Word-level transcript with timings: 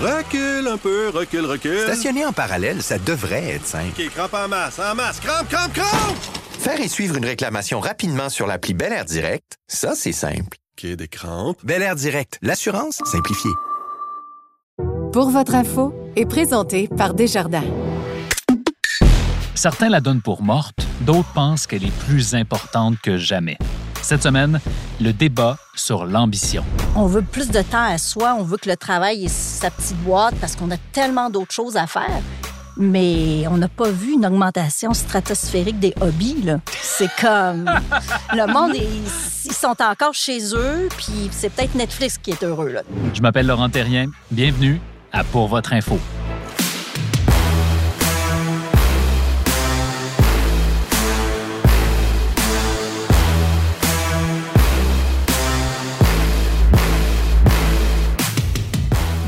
Recule 0.00 0.68
un 0.68 0.76
peu, 0.76 1.08
recule, 1.08 1.44
recule. 1.44 1.80
Stationner 1.80 2.24
en 2.24 2.32
parallèle, 2.32 2.82
ça 2.82 2.98
devrait 2.98 3.54
être 3.54 3.66
simple. 3.66 4.00
OK, 4.00 4.08
crampe 4.10 4.34
en 4.34 4.46
masse, 4.46 4.78
en 4.78 4.94
masse, 4.94 5.18
crampe, 5.18 5.48
crampe, 5.48 5.72
crampe! 5.72 6.16
Faire 6.60 6.80
et 6.80 6.86
suivre 6.86 7.16
une 7.16 7.24
réclamation 7.24 7.80
rapidement 7.80 8.28
sur 8.28 8.46
l'appli 8.46 8.74
Bel 8.74 8.92
Air 8.92 9.04
Direct, 9.04 9.56
ça, 9.66 9.94
c'est 9.96 10.12
simple. 10.12 10.56
OK, 10.78 10.86
des 10.86 11.08
crampes. 11.08 11.58
Bel 11.64 11.82
Air 11.82 11.96
Direct, 11.96 12.38
l'assurance 12.42 13.00
simplifiée. 13.06 13.50
Pour 15.12 15.30
votre 15.30 15.56
info 15.56 15.92
est 16.14 16.26
présenté 16.26 16.88
par 16.96 17.14
Desjardins. 17.14 17.64
Certains 19.56 19.88
la 19.88 20.00
donnent 20.00 20.22
pour 20.22 20.42
morte, 20.42 20.78
d'autres 21.00 21.32
pensent 21.34 21.66
qu'elle 21.66 21.84
est 21.84 21.98
plus 22.06 22.36
importante 22.36 23.00
que 23.02 23.16
jamais. 23.16 23.58
Cette 24.02 24.22
semaine, 24.22 24.60
le 25.00 25.12
débat 25.12 25.56
sur 25.74 26.06
l'ambition. 26.06 26.64
On 26.96 27.06
veut 27.06 27.22
plus 27.22 27.48
de 27.50 27.60
temps 27.62 27.84
à 27.84 27.98
soi, 27.98 28.36
on 28.38 28.42
veut 28.42 28.56
que 28.56 28.68
le 28.68 28.76
travail 28.76 29.24
ait 29.24 29.28
sa 29.28 29.70
petite 29.70 29.96
boîte 29.98 30.34
parce 30.40 30.56
qu'on 30.56 30.70
a 30.70 30.76
tellement 30.92 31.30
d'autres 31.30 31.52
choses 31.52 31.76
à 31.76 31.86
faire. 31.86 32.20
Mais 32.76 33.44
on 33.50 33.56
n'a 33.56 33.68
pas 33.68 33.90
vu 33.90 34.12
une 34.14 34.24
augmentation 34.24 34.94
stratosphérique 34.94 35.80
des 35.80 35.92
hobbies. 36.00 36.44
C'est 36.80 37.10
comme... 37.20 37.68
le 38.34 38.52
monde, 38.52 38.76
est- 38.76 38.88
ils 39.44 39.52
sont 39.52 39.74
encore 39.82 40.14
chez 40.14 40.38
eux, 40.54 40.88
puis 40.96 41.28
c'est 41.32 41.50
peut-être 41.50 41.74
Netflix 41.74 42.18
qui 42.18 42.30
est 42.30 42.42
heureux. 42.44 42.68
Là. 42.68 42.82
Je 43.14 43.20
m'appelle 43.20 43.46
Laurent 43.46 43.68
Terrien. 43.68 44.06
Bienvenue 44.30 44.80
à 45.12 45.24
Pour 45.24 45.48
votre 45.48 45.72
info. 45.72 45.98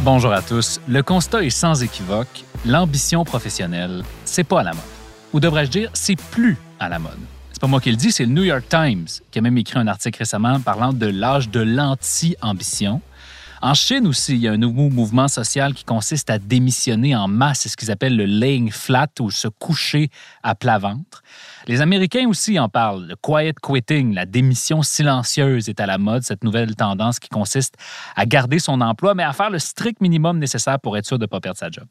Bonjour 0.03 0.33
à 0.33 0.41
tous. 0.41 0.81
Le 0.89 1.03
constat 1.03 1.45
est 1.45 1.51
sans 1.51 1.83
équivoque. 1.83 2.45
L'ambition 2.65 3.23
professionnelle, 3.23 4.03
c'est 4.25 4.45
pas 4.45 4.61
à 4.61 4.63
la 4.63 4.71
mode. 4.71 4.81
Ou 5.35 5.41
devrais-je 5.41 5.71
dire, 5.71 5.91
c'est 5.93 6.19
plus 6.19 6.57
à 6.79 6.89
la 6.89 6.99
mode. 6.99 7.19
C'est 7.53 7.61
pas 7.61 7.67
moi 7.67 7.83
qui 7.83 7.91
le 7.91 7.97
dis, 7.97 8.11
c'est 8.11 8.25
le 8.25 8.33
New 8.33 8.45
York 8.45 8.65
Times 8.67 9.05
qui 9.31 9.39
a 9.39 9.43
même 9.43 9.59
écrit 9.59 9.79
un 9.79 9.87
article 9.87 10.21
récemment 10.21 10.59
parlant 10.59 10.95
de 10.95 11.05
l'âge 11.05 11.51
de 11.51 11.61
l'anti-ambition. 11.61 13.03
En 13.63 13.75
Chine 13.75 14.07
aussi, 14.07 14.37
il 14.37 14.41
y 14.41 14.49
a 14.49 14.53
un 14.53 14.57
nouveau 14.57 14.89
mouvement 14.89 15.29
social 15.29 15.75
qui 15.75 15.85
consiste 15.85 16.31
à 16.31 16.39
démissionner 16.39 17.15
en 17.15 17.29
masse, 17.29 17.61
c'est 17.61 17.69
ce 17.69 17.77
qu'ils 17.77 17.91
appellent 17.91 18.17
le 18.17 18.25
laying 18.25 18.71
flat 18.71 19.09
ou 19.21 19.31
se 19.31 19.49
coucher 19.49 20.09
à 20.43 20.55
plat 20.55 20.79
ventre. 20.79 21.23
Les 21.67 21.83
Américains 21.83 22.27
aussi 22.27 22.59
en 22.59 22.71
parlent. 22.71 23.07
Le 23.07 23.17
quiet 23.17 23.53
quitting, 23.61 24.15
la 24.15 24.25
démission 24.25 24.83
silencieuse 24.83 25.69
est 25.69 25.79
à 25.79 25.85
la 25.85 25.99
mode, 25.99 26.23
cette 26.23 26.43
nouvelle 26.43 26.75
tendance 26.75 27.19
qui 27.19 27.29
consiste 27.29 27.75
à 28.17 28.25
garder 28.25 28.59
son 28.59 28.81
emploi, 28.81 29.15
mais 29.15 29.25
à 29.25 29.35
faire 29.35 29.51
le 29.51 29.59
strict 29.59 30.01
minimum 30.01 30.39
nécessaire 30.39 30.81
pour 30.81 30.97
être 30.97 31.05
sûr 31.05 31.19
de 31.19 31.25
ne 31.25 31.27
pas 31.27 31.41
perdre 31.41 31.59
sa 31.59 31.71
job. 31.71 31.85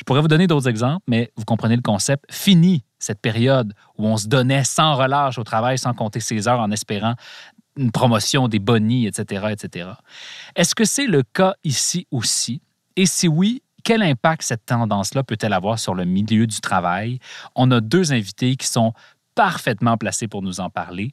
Je 0.00 0.04
pourrais 0.04 0.22
vous 0.22 0.28
donner 0.28 0.48
d'autres 0.48 0.68
exemples, 0.68 1.04
mais 1.06 1.30
vous 1.36 1.44
comprenez 1.44 1.76
le 1.76 1.82
concept. 1.82 2.24
Fini 2.32 2.82
cette 3.02 3.20
période 3.20 3.74
où 3.98 4.06
on 4.06 4.16
se 4.16 4.28
donnait 4.28 4.64
sans 4.64 4.94
relâche 4.94 5.38
au 5.38 5.44
travail, 5.44 5.76
sans 5.76 5.92
compter 5.92 6.20
ses 6.20 6.46
heures 6.46 6.60
en 6.60 6.70
espérant 6.70 7.14
une 7.76 7.90
promotion, 7.90 8.48
des 8.48 8.58
bonnies, 8.58 9.06
etc., 9.06 9.48
etc. 9.50 9.90
Est-ce 10.56 10.74
que 10.74 10.84
c'est 10.84 11.06
le 11.06 11.22
cas 11.22 11.54
ici 11.64 12.06
aussi? 12.10 12.60
Et 12.96 13.06
si 13.06 13.28
oui, 13.28 13.62
quel 13.84 14.02
impact 14.02 14.42
cette 14.42 14.66
tendance-là 14.66 15.22
peut-elle 15.22 15.52
avoir 15.52 15.78
sur 15.78 15.94
le 15.94 16.04
milieu 16.04 16.46
du 16.46 16.60
travail? 16.60 17.18
On 17.54 17.70
a 17.70 17.80
deux 17.80 18.12
invités 18.12 18.56
qui 18.56 18.66
sont 18.66 18.92
parfaitement 19.34 19.96
placés 19.96 20.28
pour 20.28 20.42
nous 20.42 20.60
en 20.60 20.70
parler. 20.70 21.12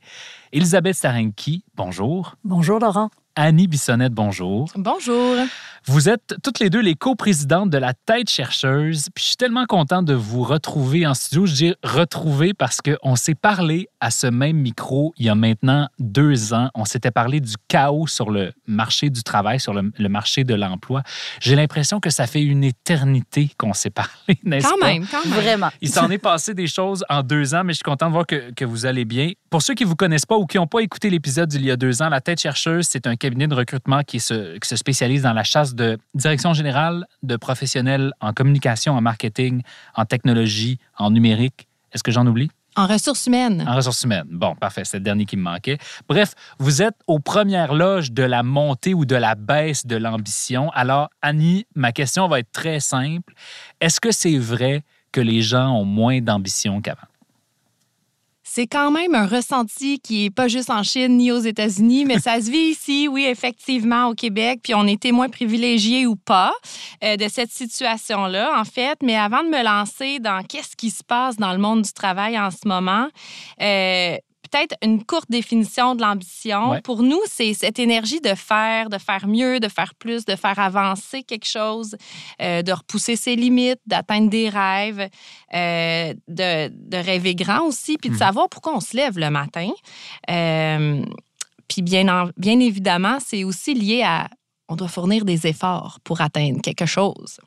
Elisabeth 0.51 0.95
Starenki, 0.95 1.63
bonjour. 1.75 2.35
Bonjour, 2.43 2.79
Laurent. 2.79 3.09
Annie 3.35 3.67
Bissonnette, 3.67 4.13
bonjour. 4.13 4.69
Bonjour. 4.75 5.37
Vous 5.85 6.09
êtes 6.09 6.35
toutes 6.43 6.59
les 6.59 6.69
deux 6.69 6.81
les 6.81 6.95
coprésidentes 6.95 7.69
de 7.69 7.77
la 7.77 7.93
Tête 7.93 8.29
chercheuse. 8.29 9.07
Puis 9.13 9.23
je 9.23 9.27
suis 9.29 9.35
tellement 9.35 9.65
content 9.65 10.01
de 10.03 10.13
vous 10.13 10.43
retrouver 10.43 11.05
en 11.07 11.13
studio. 11.13 11.45
Je 11.45 11.53
dis 11.53 11.73
retrouver 11.83 12.53
parce 12.53 12.79
qu'on 12.81 13.15
s'est 13.15 13.35
parlé 13.35 13.87
à 13.99 14.11
ce 14.11 14.27
même 14.27 14.57
micro 14.57 15.13
il 15.17 15.25
y 15.25 15.29
a 15.29 15.35
maintenant 15.35 15.87
deux 15.99 16.53
ans. 16.53 16.69
On 16.75 16.85
s'était 16.85 17.11
parlé 17.11 17.39
du 17.39 17.53
chaos 17.67 18.07
sur 18.07 18.29
le 18.31 18.51
marché 18.67 19.09
du 19.09 19.23
travail, 19.23 19.59
sur 19.59 19.73
le, 19.73 19.91
le 19.97 20.09
marché 20.09 20.43
de 20.43 20.53
l'emploi. 20.55 21.03
J'ai 21.39 21.55
l'impression 21.55 21.99
que 21.99 22.09
ça 22.09 22.27
fait 22.27 22.43
une 22.43 22.63
éternité 22.63 23.49
qu'on 23.57 23.73
s'est 23.73 23.89
parlé, 23.89 24.09
n'est-ce 24.43 24.67
Quand 24.67 24.79
pas? 24.79 24.87
même, 24.87 25.05
quand 25.09 25.23
même. 25.25 25.33
Vraiment. 25.39 25.69
Il 25.81 25.89
s'en 25.89 26.09
est 26.09 26.17
passé 26.17 26.53
des 26.53 26.67
choses 26.67 27.03
en 27.09 27.23
deux 27.23 27.53
ans, 27.55 27.63
mais 27.63 27.73
je 27.73 27.77
suis 27.77 27.83
content 27.83 28.07
de 28.07 28.13
voir 28.13 28.25
que, 28.27 28.51
que 28.53 28.65
vous 28.65 28.85
allez 28.85 29.05
bien. 29.05 29.31
Pour 29.49 29.61
ceux 29.61 29.73
qui 29.73 29.83
ne 29.83 29.89
vous 29.89 29.95
connaissent 29.95 30.25
pas 30.25 30.37
ou 30.37 30.45
qui 30.45 30.57
n'ont 30.57 30.67
pas 30.67 30.79
écouté 30.81 31.09
l'épisode 31.09 31.49
d'il 31.49 31.65
y 31.65 31.71
a 31.71 31.77
deux 31.77 32.01
ans, 32.01 32.09
La 32.09 32.21
Tête 32.21 32.39
chercheuse, 32.39 32.85
c'est 32.89 33.07
un 33.07 33.15
cabinet 33.15 33.47
de 33.47 33.55
recrutement 33.55 34.01
qui 34.03 34.19
se, 34.19 34.57
qui 34.57 34.67
se 34.67 34.75
spécialise 34.75 35.23
dans 35.23 35.33
la 35.33 35.43
chasse 35.43 35.68
de 35.75 35.97
direction 36.13 36.53
générale 36.53 37.05
de 37.23 37.35
professionnels 37.35 38.13
en 38.19 38.33
communication, 38.33 38.93
en 38.93 39.01
marketing, 39.01 39.61
en 39.95 40.05
technologie, 40.05 40.79
en 40.97 41.11
numérique. 41.11 41.67
Est-ce 41.91 42.03
que 42.03 42.11
j'en 42.11 42.25
oublie? 42.27 42.49
En 42.75 42.87
ressources 42.87 43.25
humaines. 43.25 43.65
En 43.67 43.75
ressources 43.75 44.03
humaines. 44.03 44.27
Bon, 44.29 44.55
parfait, 44.55 44.85
c'est 44.85 44.97
le 44.97 45.03
dernier 45.03 45.25
qui 45.25 45.35
me 45.35 45.41
manquait. 45.41 45.77
Bref, 46.07 46.33
vous 46.59 46.81
êtes 46.81 46.95
aux 47.07 47.19
premières 47.19 47.73
loges 47.73 48.11
de 48.11 48.23
la 48.23 48.43
montée 48.43 48.93
ou 48.93 49.05
de 49.05 49.15
la 49.15 49.35
baisse 49.35 49.85
de 49.85 49.97
l'ambition. 49.97 50.69
Alors, 50.71 51.09
Annie, 51.21 51.65
ma 51.75 51.91
question 51.91 52.27
va 52.27 52.39
être 52.39 52.51
très 52.51 52.79
simple. 52.79 53.33
Est-ce 53.81 53.99
que 53.99 54.11
c'est 54.11 54.37
vrai 54.37 54.83
que 55.11 55.19
les 55.19 55.41
gens 55.41 55.75
ont 55.75 55.85
moins 55.85 56.21
d'ambition 56.21 56.79
qu'avant? 56.81 57.08
C'est 58.51 58.65
quand 58.65 58.89
même 58.89 59.13
un 59.13 59.27
ressenti 59.27 59.99
qui 59.99 60.25
est 60.25 60.29
pas 60.31 60.47
juste 60.47 60.71
en 60.71 60.81
Chine 60.81 61.17
ni 61.17 61.31
aux 61.31 61.37
États-Unis, 61.37 62.05
mais 62.05 62.17
ça 62.17 62.41
se 62.41 62.49
vit 62.49 62.71
ici, 62.71 63.07
oui, 63.07 63.25
effectivement, 63.25 64.07
au 64.07 64.15
Québec. 64.15 64.61
Puis 64.63 64.73
on 64.73 64.87
est 64.87 64.99
témoin 64.99 65.29
privilégié 65.29 66.07
ou 66.07 66.15
pas 66.15 66.51
euh, 67.03 67.15
de 67.15 67.27
cette 67.27 67.51
situation-là, 67.51 68.59
en 68.59 68.65
fait. 68.65 68.97
Mais 69.03 69.15
avant 69.15 69.43
de 69.43 69.49
me 69.49 69.63
lancer 69.63 70.17
dans 70.17 70.43
qu'est-ce 70.43 70.75
qui 70.75 70.89
se 70.89 71.03
passe 71.03 71.37
dans 71.37 71.51
le 71.51 71.59
monde 71.59 71.83
du 71.83 71.93
travail 71.93 72.39
en 72.39 72.49
ce 72.49 72.67
moment, 72.67 73.07
euh, 73.61 74.17
peut-être 74.49 74.75
une 74.83 75.03
courte 75.03 75.29
définition 75.29 75.95
de 75.95 76.01
l'ambition. 76.01 76.71
Ouais. 76.71 76.81
Pour 76.81 77.03
nous, 77.03 77.19
c'est 77.27 77.53
cette 77.53 77.79
énergie 77.79 78.21
de 78.21 78.33
faire, 78.35 78.89
de 78.89 78.97
faire 78.97 79.27
mieux, 79.27 79.59
de 79.59 79.67
faire 79.67 79.93
plus, 79.95 80.25
de 80.25 80.35
faire 80.35 80.57
avancer 80.59 81.23
quelque 81.23 81.45
chose, 81.47 81.95
euh, 82.41 82.61
de 82.61 82.71
repousser 82.71 83.15
ses 83.15 83.35
limites, 83.35 83.79
d'atteindre 83.85 84.29
des 84.29 84.49
rêves, 84.49 85.09
euh, 85.53 86.13
de, 86.27 86.67
de 86.69 86.97
rêver 86.97 87.35
grand 87.35 87.63
aussi, 87.65 87.97
puis 87.97 88.09
de 88.09 88.15
Mhm. 88.15 88.19
savoir 88.19 88.49
pourquoi 88.49 88.75
on 88.75 88.79
se 88.79 88.95
lève 88.95 89.17
le 89.19 89.29
matin. 89.29 89.69
Euh, 90.29 91.03
puis 91.67 91.81
bien, 91.81 92.07
en- 92.07 92.29
bien 92.37 92.59
évidemment, 92.59 93.17
c'est 93.19 93.43
aussi 93.43 93.73
lié 93.73 94.03
à 94.03 94.27
on 94.71 94.75
doit 94.75 94.87
fournir 94.87 95.25
des 95.25 95.47
efforts 95.47 95.99
pour 96.03 96.21
atteindre 96.21 96.61
quelque 96.61 96.85
chose. 96.85 97.39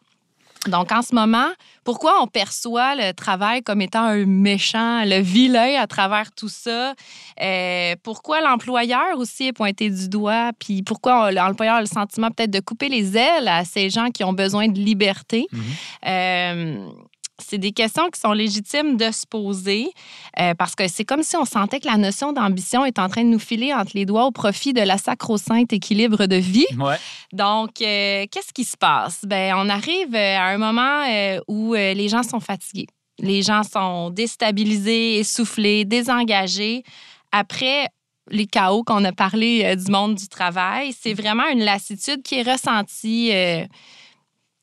Donc, 0.68 0.92
en 0.92 1.02
ce 1.02 1.14
moment, 1.14 1.48
pourquoi 1.84 2.22
on 2.22 2.26
perçoit 2.26 2.94
le 2.94 3.12
travail 3.12 3.62
comme 3.62 3.80
étant 3.80 4.04
un 4.04 4.24
méchant, 4.24 5.04
le 5.04 5.20
vilain 5.20 5.80
à 5.80 5.86
travers 5.86 6.30
tout 6.32 6.48
ça? 6.48 6.94
Euh, 7.40 7.96
pourquoi 8.02 8.40
l'employeur 8.40 9.18
aussi 9.18 9.48
est 9.48 9.52
pointé 9.52 9.90
du 9.90 10.08
doigt? 10.08 10.50
Puis 10.58 10.82
pourquoi 10.82 11.32
l'employeur 11.32 11.76
a 11.76 11.80
le 11.80 11.86
sentiment 11.86 12.30
peut-être 12.30 12.50
de 12.50 12.60
couper 12.60 12.88
les 12.88 13.16
ailes 13.16 13.48
à 13.48 13.64
ces 13.64 13.90
gens 13.90 14.10
qui 14.10 14.22
ont 14.22 14.32
besoin 14.32 14.68
de 14.68 14.78
liberté? 14.78 15.46
Mhm. 15.50 15.62
Euh, 16.06 16.88
c'est 17.52 17.58
des 17.58 17.72
questions 17.72 18.08
qui 18.08 18.18
sont 18.18 18.32
légitimes 18.32 18.96
de 18.96 19.10
se 19.10 19.26
poser 19.26 19.90
euh, 20.40 20.54
parce 20.54 20.74
que 20.74 20.88
c'est 20.88 21.04
comme 21.04 21.22
si 21.22 21.36
on 21.36 21.44
sentait 21.44 21.80
que 21.80 21.86
la 21.86 21.98
notion 21.98 22.32
d'ambition 22.32 22.86
est 22.86 22.98
en 22.98 23.10
train 23.10 23.24
de 23.24 23.28
nous 23.28 23.38
filer 23.38 23.74
entre 23.74 23.92
les 23.94 24.06
doigts 24.06 24.24
au 24.24 24.30
profit 24.30 24.72
de 24.72 24.80
la 24.80 24.96
sacro-sainte 24.96 25.70
équilibre 25.70 26.24
de 26.24 26.36
vie. 26.36 26.64
Ouais. 26.78 26.96
Donc, 27.34 27.82
euh, 27.82 28.24
qu'est-ce 28.30 28.54
qui 28.54 28.64
se 28.64 28.78
passe? 28.78 29.26
Ben, 29.26 29.54
on 29.58 29.68
arrive 29.68 30.14
euh, 30.14 30.38
à 30.38 30.44
un 30.44 30.56
moment 30.56 31.04
euh, 31.06 31.40
où 31.46 31.74
les 31.74 32.08
gens 32.08 32.22
sont 32.22 32.40
fatigués. 32.40 32.86
Les 33.18 33.42
gens 33.42 33.64
sont 33.64 34.08
déstabilisés, 34.08 35.18
essoufflés, 35.18 35.84
désengagés. 35.84 36.84
Après 37.32 37.88
les 38.30 38.46
chaos 38.46 38.82
qu'on 38.82 39.04
a 39.04 39.12
parlé 39.12 39.76
du 39.76 39.90
monde 39.92 40.14
du 40.14 40.28
travail, 40.28 40.94
c'est 40.98 41.12
vraiment 41.12 41.46
une 41.52 41.64
lassitude 41.64 42.22
qui 42.22 42.36
est 42.36 42.50
ressentie 42.50 43.30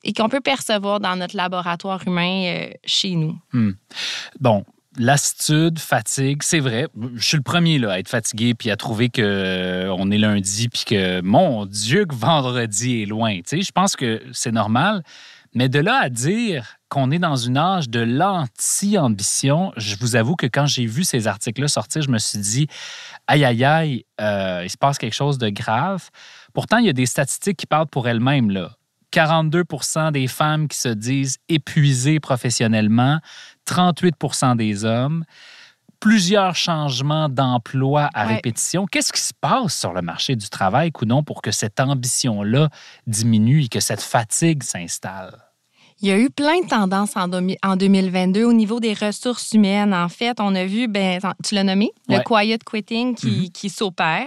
et 0.04 0.12
qu'on 0.12 0.28
peut 0.28 0.40
percevoir 0.40 1.00
dans 1.00 1.16
notre 1.16 1.36
laboratoire 1.36 2.00
humain 2.06 2.44
euh, 2.44 2.70
chez 2.84 3.14
nous. 3.14 3.38
Bon, 4.40 4.64
lassitude, 4.96 5.78
fatigue, 5.78 6.42
c'est 6.42 6.60
vrai. 6.60 6.88
Je 7.14 7.24
suis 7.24 7.36
le 7.36 7.42
premier 7.42 7.78
là, 7.78 7.92
à 7.92 7.98
être 7.98 8.08
fatigué 8.08 8.54
puis 8.54 8.70
à 8.70 8.76
trouver 8.76 9.08
que 9.08 9.22
euh, 9.22 10.10
est 10.10 10.18
lundi 10.18 10.68
puis 10.68 10.84
que 10.84 11.20
mon 11.20 11.66
Dieu 11.66 12.06
que 12.06 12.14
vendredi 12.14 13.02
est 13.02 13.06
loin. 13.06 13.38
Je 13.50 13.70
pense 13.72 13.96
que 13.96 14.22
c'est 14.32 14.52
normal. 14.52 15.02
Mais 15.52 15.68
de 15.68 15.80
là 15.80 15.96
à 15.96 16.08
dire 16.08 16.76
qu'on 16.88 17.10
est 17.10 17.18
dans 17.18 17.34
une 17.34 17.56
âge 17.56 17.88
de 17.88 18.00
l'anti-ambition, 18.00 19.72
je 19.76 19.96
vous 19.96 20.14
avoue 20.14 20.36
que 20.36 20.46
quand 20.46 20.66
j'ai 20.66 20.86
vu 20.86 21.02
ces 21.02 21.26
articles-là 21.26 21.66
sortir, 21.66 22.02
je 22.02 22.10
me 22.10 22.18
suis 22.18 22.38
dit, 22.38 22.68
aïe, 23.26 23.44
aïe, 23.44 23.64
aïe, 23.64 24.04
euh, 24.20 24.62
il 24.64 24.70
se 24.70 24.76
passe 24.76 24.98
quelque 24.98 25.14
chose 25.14 25.38
de 25.38 25.48
grave. 25.48 26.10
Pourtant, 26.52 26.78
il 26.78 26.86
y 26.86 26.88
a 26.88 26.92
des 26.92 27.06
statistiques 27.06 27.56
qui 27.56 27.66
parlent 27.66 27.88
pour 27.88 28.06
elles-mêmes. 28.06 28.50
42% 29.12 30.12
des 30.12 30.26
femmes 30.26 30.68
qui 30.68 30.78
se 30.78 30.88
disent 30.88 31.38
épuisées 31.48 32.20
professionnellement, 32.20 33.18
38% 33.66 34.56
des 34.56 34.84
hommes. 34.84 35.24
plusieurs 36.00 36.56
changements 36.56 37.28
d'emploi 37.28 38.08
à 38.14 38.24
Ouais. 38.26 38.36
répétition. 38.36 38.86
Qu'est-ce 38.86 39.12
qui 39.12 39.20
se 39.20 39.34
passe 39.38 39.78
sur 39.78 39.92
le 39.92 40.00
marché 40.00 40.34
du 40.34 40.48
travail, 40.48 40.90
non, 41.04 41.22
pour 41.22 41.42
que 41.42 41.50
cette 41.50 41.78
ambition-là 41.78 42.70
diminue 43.06 43.64
et 43.64 43.68
que 43.68 43.80
cette 43.80 44.00
fatigue 44.00 44.62
s'installe? 44.62 45.36
Il 46.02 46.08
y 46.08 46.12
a 46.12 46.18
eu 46.18 46.30
plein 46.30 46.60
de 46.62 46.66
tendances 46.66 47.14
en, 47.14 47.28
domi- 47.28 47.58
en 47.62 47.76
2022 47.76 48.44
au 48.44 48.54
niveau 48.54 48.80
des 48.80 48.94
ressources 48.94 49.52
humaines. 49.52 49.92
En 49.92 50.08
fait, 50.08 50.38
on 50.40 50.54
a 50.54 50.64
vu, 50.64 50.88
ben, 50.88 51.20
tu 51.44 51.54
l'as 51.54 51.62
nommé, 51.64 51.90
Ouais. 52.08 52.16
le 52.16 52.22
quiet 52.22 52.58
quitting 52.64 53.14
qui, 53.14 53.50
qui 53.52 53.68
s'opère. 53.68 54.26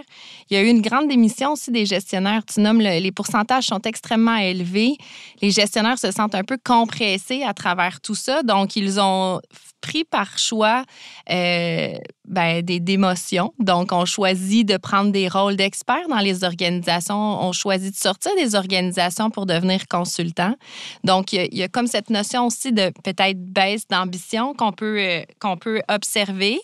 Il 0.52 0.56
y 0.56 0.60
a 0.60 0.64
eu 0.64 0.68
une 0.68 0.82
grande 0.82 1.08
démission 1.08 1.54
aussi 1.54 1.72
des 1.72 1.88
gestionnaires. 1.88 2.44
Tu 2.46 2.60
nommes, 2.62 2.80
le- 2.80 3.00
les 3.02 3.12
pourcentages 3.12 3.66
sont 3.66 3.82
extrêmement 3.86 4.36
élevés. 4.38 4.98
Les 5.42 5.50
gestionnaires 5.50 5.98
se 5.98 6.12
sentent 6.12 6.36
un 6.36 6.44
peu 6.44 6.58
compressés 6.64 7.42
à 7.44 7.56
travers 7.56 8.02
tout 8.02 8.14
ça. 8.16 8.44
Donc, 8.44 8.76
ils 8.76 9.00
ont 9.00 9.40
pris 9.84 10.06
par 10.06 10.40
choix 10.40 10.86
euh, 11.30 11.98
ben, 12.26 12.62
des 12.62 12.80
démotions. 12.80 13.54
Donc, 13.60 13.92
on 13.92 14.06
choisit 14.06 14.66
de 14.68 14.78
prendre 14.78 15.12
des 15.12 15.28
rôles 15.28 15.58
d'experts 15.58 16.08
dans 16.10 16.20
les 16.20 16.46
organisations. 16.46 17.16
On 17.16 17.52
choisit 17.52 17.92
de 17.92 17.98
sortir 17.98 18.32
des 18.36 18.56
organisations 18.56 19.30
pour 19.30 19.46
devenir 19.46 19.88
consultant. 19.90 20.56
Donc, 21.04 21.34
il 21.34 21.54
y, 21.54 21.64
a, 21.64 21.68
comme 21.68 21.88
cette 21.88 22.10
notion 22.10 22.48
aussi 22.48 22.72
de 22.72 22.92
peut-être 23.04 23.40
baisse 23.40 23.86
d'ambition 23.90 24.54
qu'on 24.54 24.72
peut, 24.72 24.98
euh, 25.00 25.22
qu'on 25.40 25.58
peut 25.58 25.82
observer. 25.90 26.60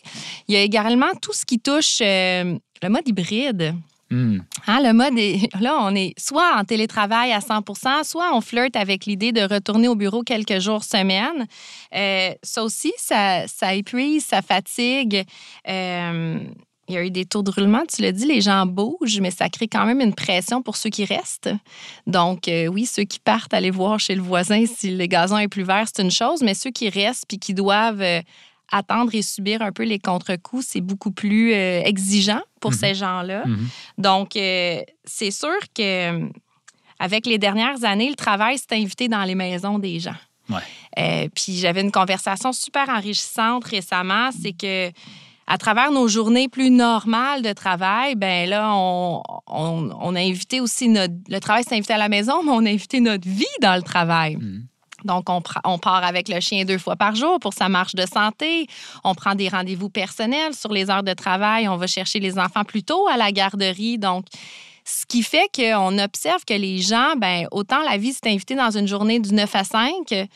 Il 0.47 0.55
y 0.55 0.57
a 0.57 0.61
également 0.61 1.13
tout 1.21 1.33
ce 1.33 1.45
qui 1.45 1.59
touche 1.59 1.99
euh, 2.01 2.57
le 2.81 2.89
mode 2.89 3.07
hybride. 3.07 3.75
Hmm. 4.11 4.39
Hein, 4.65 4.79
le 4.81 4.93
mode 4.93 5.17
est, 5.17 5.49
là, 5.61 5.77
on 5.81 5.93
est 5.93 6.13
soit 6.19 6.57
en 6.57 6.63
télétravail 6.63 7.31
à 7.31 7.39
100% 7.39 8.03
soit 8.03 8.35
on 8.35 8.41
flirte 8.41 8.75
avec 8.75 9.05
l'idée 9.05 9.31
de 9.31 9.41
retourner 9.41 9.87
au 9.87 9.95
bureau 9.95 10.23
quelques 10.23 10.59
jours 10.59 10.83
semaine. 10.83 11.47
Euh, 11.95 12.31
ça 12.41 12.63
aussi, 12.63 12.91
ça, 12.97 13.47
ça 13.47 13.73
épuise, 13.75 14.25
ça 14.25 14.41
fatigue. 14.41 15.23
Euh, 15.67 16.39
il 16.87 16.95
y 16.95 16.97
a 16.97 17.05
eu 17.05 17.11
des 17.11 17.25
taux 17.25 17.43
de 17.43 17.51
roulement, 17.51 17.83
tu 17.85 18.01
l'as 18.01 18.11
dit, 18.11 18.25
les 18.25 18.41
gens 18.41 18.65
bougent, 18.65 19.19
mais 19.21 19.29
ça 19.29 19.47
crée 19.47 19.67
quand 19.67 19.85
même 19.85 20.01
une 20.01 20.15
pression 20.15 20.63
pour 20.63 20.75
ceux 20.75 20.89
qui 20.89 21.05
restent. 21.05 21.51
Donc, 22.07 22.47
euh, 22.47 22.65
oui, 22.65 22.87
ceux 22.87 23.03
qui 23.03 23.19
partent 23.19 23.53
aller 23.53 23.69
voir 23.69 23.99
chez 23.99 24.15
le 24.15 24.23
voisin 24.23 24.65
si 24.65 24.89
le 24.97 25.05
gazon 25.05 25.37
est 25.37 25.47
plus 25.47 25.61
vert, 25.61 25.85
c'est 25.85 26.01
une 26.01 26.09
chose, 26.09 26.41
mais 26.41 26.55
ceux 26.55 26.71
qui 26.71 26.89
restent 26.89 27.25
puis 27.27 27.37
qui 27.37 27.53
doivent 27.53 28.03
attendre 28.71 29.13
et 29.15 29.21
subir 29.21 29.61
un 29.61 29.71
peu 29.71 29.83
les 29.83 29.99
contre-coups, 29.99 30.65
c'est 30.67 30.81
beaucoup 30.81 31.11
plus 31.11 31.53
euh, 31.53 31.81
exigeant 31.83 32.41
pour 32.61 32.71
Mhm. 32.71 32.77
ces 32.77 32.93
gens-là. 32.95 33.45
Mhm. 33.45 33.67
Donc, 33.97 34.35
euh, 34.35 34.81
c'est 35.05 35.31
sûr 35.31 35.57
que 35.75 35.81
euh, 36.23 36.27
avec 36.99 37.25
les 37.25 37.37
dernières 37.37 37.83
années, 37.83 38.09
le 38.09 38.15
travail 38.15 38.57
s'est 38.57 38.73
invité 38.75 39.07
dans 39.07 39.23
les 39.23 39.35
maisons 39.35 39.79
des 39.79 39.99
gens. 39.99 40.15
Ouais. 40.49 40.57
Euh, 40.97 41.27
puis 41.33 41.57
j'avais 41.57 41.81
une 41.81 41.91
conversation 41.91 42.51
super 42.53 42.89
enrichissante 42.89 43.63
récemment, 43.65 44.29
c'est 44.41 44.53
que 44.53 44.91
à 45.51 45.57
travers 45.57 45.91
nos 45.91 46.07
journées 46.07 46.47
plus 46.47 46.69
normales 46.69 47.41
de 47.41 47.53
travail, 47.53 48.13
ben 48.15 48.47
là, 48.47 48.71
on, 48.73 49.23
on- 49.47 49.89
on 49.99 50.15
a 50.15 50.19
invité 50.19 50.59
aussi 50.61 50.87
notre... 50.89 51.13
Le 51.27 51.39
travail 51.39 51.63
s'est 51.63 51.75
invité 51.75 51.93
à 51.93 51.97
la 51.97 52.07
maison, 52.09 52.43
mais 52.43 52.51
on 52.51 52.65
a 52.65 52.69
invité 52.69 52.99
notre 52.99 53.27
vie 53.27 53.45
dans 53.61 53.75
le 53.75 53.81
travail. 53.81 54.35
Mhm. 54.35 54.65
Donc, 55.05 55.29
on, 55.29 55.77
part 55.77 56.03
avec 56.03 56.27
le 56.29 56.39
chien 56.39 56.65
deux 56.65 56.77
fois 56.77 56.95
par 56.95 57.15
jour 57.15 57.39
pour 57.39 57.53
sa 57.53 57.69
marche 57.69 57.95
de 57.95 58.05
santé. 58.05 58.67
On 59.03 59.15
prend 59.15 59.35
des 59.35 59.49
rendez-vous 59.49 59.89
personnels 59.89 60.53
sur 60.53 60.71
les 60.73 60.89
heures 60.89 61.03
de 61.03 61.13
travail. 61.13 61.67
On 61.67 61.77
va 61.77 61.87
chercher 61.87 62.19
les 62.19 62.37
enfants 62.37 62.63
plus 62.63 62.83
tôt 62.83 63.07
à 63.07 63.17
la 63.17 63.31
garderie. 63.31 63.97
Donc, 63.97 64.25
ce 64.85 65.05
qui 65.05 65.21
fait 65.23 65.47
qu'on 65.55 65.97
observe 65.99 66.43
que 66.45 66.53
les 66.53 66.79
gens, 66.79 67.13
ben, 67.17 67.47
autant 67.51 67.81
la 67.89 67.97
vie 67.97 68.13
s'est 68.13 68.29
invitée 68.29 68.55
dans 68.55 68.75
une 68.75 68.87
journée 68.87 69.19
du 69.19 69.33
9 69.33 69.55
à 69.55 69.63
5, 69.63 70.27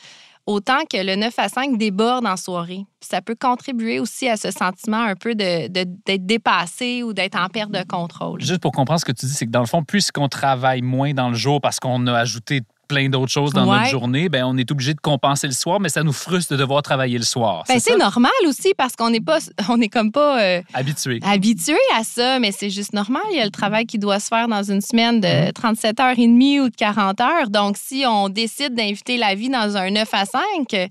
autant 0.46 0.80
que 0.90 0.98
le 1.02 1.16
9 1.16 1.34
à 1.38 1.48
5 1.48 1.78
déborde 1.78 2.26
en 2.26 2.36
soirée. 2.36 2.84
Ça 3.00 3.22
peut 3.22 3.34
contribuer 3.34 3.98
aussi 3.98 4.28
à 4.28 4.36
ce 4.36 4.50
sentiment 4.50 5.02
un 5.02 5.14
peu 5.16 5.34
de- 5.34 5.68
de- 5.68 5.90
d'être 6.04 6.26
dépassé 6.26 7.02
ou 7.02 7.12
d'être 7.14 7.36
en 7.36 7.48
perte 7.48 7.70
de 7.70 7.82
contrôle. 7.82 8.40
Juste 8.42 8.60
pour 8.60 8.70
comprendre 8.72 9.00
ce 9.00 9.04
que 9.06 9.12
tu 9.12 9.26
dis, 9.26 9.32
c'est 9.32 9.46
que 9.46 9.50
dans 9.50 9.60
le 9.60 9.66
fond, 9.66 9.82
puisqu'on 9.82 10.28
travaille 10.28 10.82
moins 10.82 11.12
dans 11.14 11.30
le 11.30 11.34
jour 11.34 11.60
parce 11.62 11.80
qu'on 11.80 12.06
a 12.06 12.14
ajouté 12.18 12.60
plein 12.86 13.08
d'autres 13.08 13.32
choses 13.32 13.52
dans 13.52 13.68
Ouais. 13.70 13.78
notre 13.78 13.90
journée, 13.90 14.28
ben 14.28 14.44
on 14.44 14.56
est 14.56 14.70
obligé 14.70 14.94
de 14.94 15.00
compenser 15.00 15.46
le 15.46 15.52
soir, 15.52 15.80
mais 15.80 15.88
ça 15.88 16.02
nous 16.02 16.12
frustre 16.12 16.52
de 16.52 16.58
devoir 16.58 16.82
travailler 16.82 17.18
le 17.18 17.24
soir. 17.24 17.64
Ben, 17.68 17.78
c'est 17.80 17.96
normal 17.96 18.30
aussi 18.46 18.74
parce 18.76 18.94
qu'on 18.96 19.10
n'est 19.10 19.20
pas, 19.20 19.38
on 19.68 19.80
est 19.80 19.88
comme 19.88 20.12
pas 20.12 20.40
euh, 20.42 20.62
Habitué. 20.74 21.20
habitué 21.22 21.76
à 21.96 22.04
ça, 22.04 22.38
mais 22.38 22.52
c'est 22.52 22.70
juste 22.70 22.92
normal. 22.92 23.22
Il 23.30 23.36
y 23.36 23.40
a 23.40 23.44
le 23.44 23.50
travail 23.50 23.86
qui 23.86 23.98
doit 23.98 24.20
se 24.20 24.28
faire 24.28 24.48
dans 24.48 24.62
une 24.62 24.80
semaine 24.80 25.20
de 25.20 25.50
37 25.52 26.00
heures 26.00 26.18
et 26.18 26.26
demie 26.26 26.60
ou 26.60 26.68
de 26.68 26.74
40 26.76 27.20
heures. 27.20 27.50
Donc, 27.50 27.76
si 27.78 28.04
on 28.06 28.28
décide 28.28 28.74
d'inviter 28.74 29.16
la 29.16 29.34
vie 29.34 29.48
dans 29.48 29.76
un 29.76 29.90
9 29.90 30.08
à 30.12 30.24
5, 30.24 30.88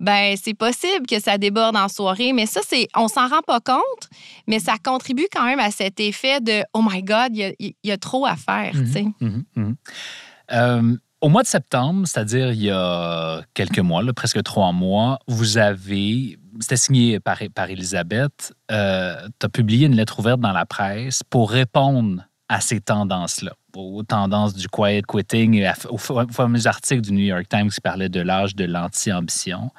ben 0.00 0.36
c'est 0.42 0.54
possible 0.54 1.06
que 1.08 1.20
ça 1.20 1.38
déborde 1.38 1.76
en 1.76 1.88
soirée. 1.88 2.32
Mais 2.32 2.46
ça, 2.46 2.60
c'est, 2.66 2.88
on 2.96 3.08
s'en 3.08 3.26
rend 3.28 3.42
pas 3.46 3.60
compte, 3.60 4.08
mais 4.46 4.58
ça 4.60 4.74
contribue 4.82 5.26
quand 5.34 5.44
même 5.44 5.58
à 5.60 5.70
cet 5.70 5.98
effet 6.00 6.40
de 6.40 6.62
oh 6.72 6.82
my 6.88 7.02
God, 7.02 7.30
il 7.32 7.38
y 7.38 7.44
a, 7.44 7.52
il 7.58 7.74
y 7.84 7.90
a 7.90 7.96
trop 7.98 8.24
à 8.26 8.36
faire. 8.36 8.72
tu 8.72 8.86
sais. 8.86 9.06
Mhm, 9.20 9.44
mhm. 9.56 9.76
Euh, 10.52 10.96
au 11.20 11.28
mois 11.28 11.42
de 11.42 11.48
septembre, 11.48 12.06
c'est-à-dire 12.06 12.52
il 12.52 12.62
y 12.62 12.70
a 12.70 13.42
quelques 13.54 13.78
mois, 13.80 14.02
presque 14.14 14.42
trois 14.42 14.72
mois, 14.72 15.18
vous 15.26 15.58
avez, 15.58 16.38
c'était 16.60 16.76
signé 16.76 17.20
par, 17.20 17.38
par 17.54 17.70
Elisabeth, 17.70 18.52
tu 18.68 18.74
as 18.74 19.48
publié 19.52 19.86
une 19.86 19.96
lettre 19.96 20.18
ouverte 20.20 20.40
dans 20.40 20.52
la 20.52 20.66
presse 20.66 21.22
pour 21.22 21.50
répondre 21.50 22.22
à 22.48 22.60
ces 22.60 22.80
tendances-là, 22.80 23.52
aux 23.76 24.02
tendances 24.02 24.54
du 24.54 24.68
quiet 24.68 25.02
quitting 25.06 25.54
et 25.54 25.70
aux 25.90 25.98
fa- 25.98 26.26
fameux 26.30 26.66
articles 26.66 27.02
du 27.02 27.12
New 27.12 27.24
York 27.24 27.46
Times 27.48 27.68
qui 27.68 27.80
parlaient 27.80 28.08
de 28.08 28.20
l'âge 28.20 28.54
de 28.54 28.64
l'anti-ambition. 28.64 29.70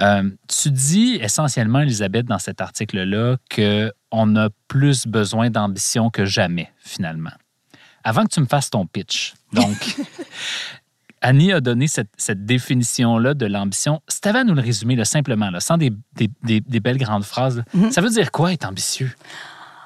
Euh, 0.00 0.30
tu 0.48 0.70
dis 0.70 1.18
essentiellement, 1.20 1.80
Elisabeth, 1.80 2.26
dans 2.26 2.38
cet 2.38 2.60
article-là, 2.60 3.36
qu'on 3.52 4.36
a 4.36 4.48
plus 4.68 5.06
besoin 5.06 5.50
d'ambition 5.50 6.10
que 6.10 6.24
jamais, 6.24 6.70
finalement. 6.78 7.32
Avant 8.04 8.24
que 8.24 8.28
tu 8.32 8.40
me 8.40 8.46
fasses 8.46 8.70
ton 8.70 8.86
pitch, 8.86 9.34
donc, 9.52 9.96
Annie 11.20 11.52
a 11.52 11.60
donné 11.60 11.88
cette, 11.88 12.10
cette 12.16 12.46
définition-là 12.46 13.34
de 13.34 13.46
l'ambition. 13.46 14.00
Si 14.06 14.20
tu 14.20 14.28
avais 14.28 14.38
à 14.40 14.44
nous 14.44 14.54
le 14.54 14.60
résumer 14.62 14.94
là, 14.94 15.04
simplement, 15.04 15.50
là, 15.50 15.58
sans 15.60 15.76
des, 15.76 15.90
des- 16.14 16.30
des- 16.44 16.60
des 16.60 16.80
belles 16.80 16.98
grandes 16.98 17.24
phrases, 17.24 17.64
Mhm. 17.74 17.90
ça 17.90 18.00
veut 18.00 18.10
dire 18.10 18.30
quoi 18.30 18.52
être 18.52 18.64
ambitieux? 18.64 19.10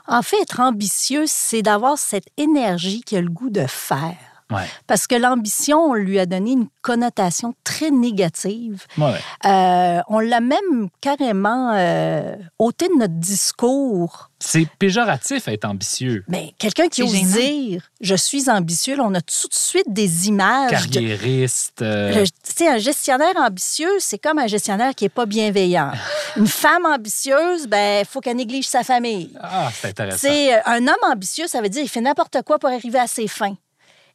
En 0.06 0.20
fait, 0.22 0.36
être 0.42 0.60
ambitieux, 0.60 1.24
c'est 1.26 1.62
d'avoir 1.62 1.96
cette 1.96 2.26
énergie 2.36 3.00
qui 3.02 3.16
a 3.16 3.22
le 3.22 3.30
goût 3.30 3.48
de 3.50 3.64
faire. 3.66 4.16
Ouais. 4.52 4.66
Parce 4.86 5.06
que 5.06 5.14
l'ambition, 5.14 5.78
on 5.78 5.94
lui 5.94 6.18
a 6.18 6.26
donné 6.26 6.52
une 6.52 6.68
connotation 6.82 7.54
très 7.64 7.90
négative. 7.90 8.84
Ouais. 8.98 9.14
Euh, 9.46 10.00
on 10.08 10.18
l'a 10.20 10.40
même 10.40 10.88
carrément 11.00 11.72
euh, 11.74 12.36
ôté 12.58 12.88
de 12.88 12.98
notre 12.98 13.14
discours. 13.14 14.28
C'est 14.38 14.66
péjoratif 14.78 15.46
être 15.46 15.64
ambitieux. 15.64 16.24
Mais 16.26 16.52
quelqu'un 16.58 16.88
qui 16.88 17.02
ose 17.04 17.12
gênant. 17.12 17.30
dire 17.36 17.82
je 18.00 18.14
suis 18.16 18.50
ambitieux, 18.50 18.96
là, 18.96 19.04
on 19.06 19.14
a 19.14 19.20
tout 19.20 19.46
de 19.48 19.54
suite 19.54 19.86
des 19.86 20.26
images. 20.26 20.70
Carriériste. 20.70 21.82
euh, 21.82 22.12
Le- 22.12 22.26
Tu 22.26 22.32
sais, 22.56 22.68
un 22.68 22.78
gestionnaire 22.78 23.34
ambitieux, 23.36 23.90
c'est 24.00 24.18
comme 24.18 24.38
un 24.40 24.48
gestionnaire 24.48 24.94
qui 24.96 25.04
n'est 25.04 25.08
pas 25.10 25.26
bienveillant. 25.26 25.92
Une 26.36 26.48
femme 26.48 26.86
ambitieuse, 26.86 27.68
ben, 27.68 28.00
il 28.00 28.06
faut 28.06 28.20
qu'elle 28.20 28.36
néglige 28.36 28.66
sa 28.66 28.82
famille. 28.82 29.30
Ah, 29.40 29.70
c'est 29.72 29.88
intéressant. 29.88 30.18
C'est 30.20 30.60
un 30.68 30.88
homme 30.88 31.12
ambitieux, 31.12 31.46
ça 31.46 31.60
veut 31.60 31.68
dire 31.68 31.82
qu'il 31.82 31.90
fait 31.90 32.00
n'importe 32.00 32.42
quoi 32.42 32.58
pour 32.58 32.70
arriver 32.70 32.98
à 32.98 33.06
ses 33.06 33.28
fins. 33.28 33.56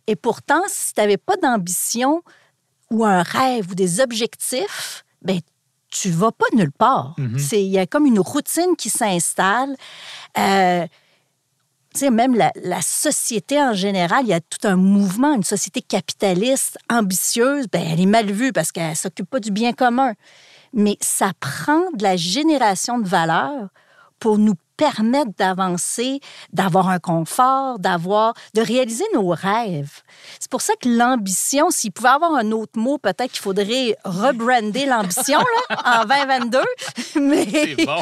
Et 0.07 0.15
pourtant, 0.15 0.61
si 0.67 0.93
tu 0.93 1.01
n'avais 1.01 1.17
pas 1.17 1.35
d'ambition 1.37 2.23
ou 2.89 3.05
un 3.05 3.21
rêve 3.21 3.71
ou 3.71 3.75
des 3.75 3.99
objectifs, 3.99 5.03
ben 5.21 5.39
tu 5.89 6.09
vas 6.09 6.31
pas 6.31 6.45
nulle 6.53 6.71
part. 6.71 7.15
Mhm. 7.17 7.37
Il 7.53 7.59
y 7.59 7.77
a 7.77 7.85
comme 7.85 8.05
une 8.05 8.19
routine 8.19 8.75
qui 8.77 8.89
s'installe. 8.89 9.75
Euh, 10.37 10.85
même 12.11 12.35
la, 12.35 12.51
la 12.63 12.81
société 12.81 13.59
en 13.61 13.73
général, 13.73 14.23
il 14.23 14.29
y 14.29 14.33
a 14.33 14.39
tout 14.39 14.67
un 14.67 14.75
mouvement, 14.75 15.33
une 15.33 15.43
société 15.43 15.81
capitaliste 15.81 16.77
ambitieuse, 16.89 17.65
ben, 17.71 17.81
elle 17.81 17.99
est 17.99 18.05
mal 18.05 18.31
vue 18.31 18.51
parce 18.51 18.71
qu'elle 18.71 18.91
ne 18.91 18.95
s'occupe 18.95 19.29
pas 19.29 19.39
du 19.39 19.51
bien 19.51 19.73
commun. 19.73 20.13
Mais 20.73 20.97
ça 21.01 21.31
prend 21.39 21.81
de 21.95 22.03
la 22.03 22.15
génération 22.17 22.99
de 22.99 23.07
valeur 23.07 23.69
pour 24.19 24.37
nous 24.37 24.53
permettre 24.77 25.31
d'avancer, 25.37 26.19
d'avoir 26.53 26.89
un 26.89 26.99
confort, 26.99 27.79
d'avoir, 27.79 28.33
de 28.53 28.61
réaliser 28.61 29.03
nos 29.13 29.29
rêves. 29.29 30.01
C'est 30.39 30.49
pour 30.49 30.61
ça 30.61 30.73
que 30.79 30.87
l'ambition, 30.87 31.69
s'il 31.71 31.91
pouvait 31.91 32.09
avoir 32.09 32.35
un 32.35 32.51
autre 32.51 32.79
mot, 32.79 32.97
peut-être 32.97 33.31
qu'il 33.31 33.41
faudrait 33.41 33.97
rebrander 34.05 34.85
l'ambition 34.85 35.39
en 35.83 36.05
2022. 36.05 36.61
Mais, 37.19 37.75
C'est 37.75 37.85
bon. 37.85 38.01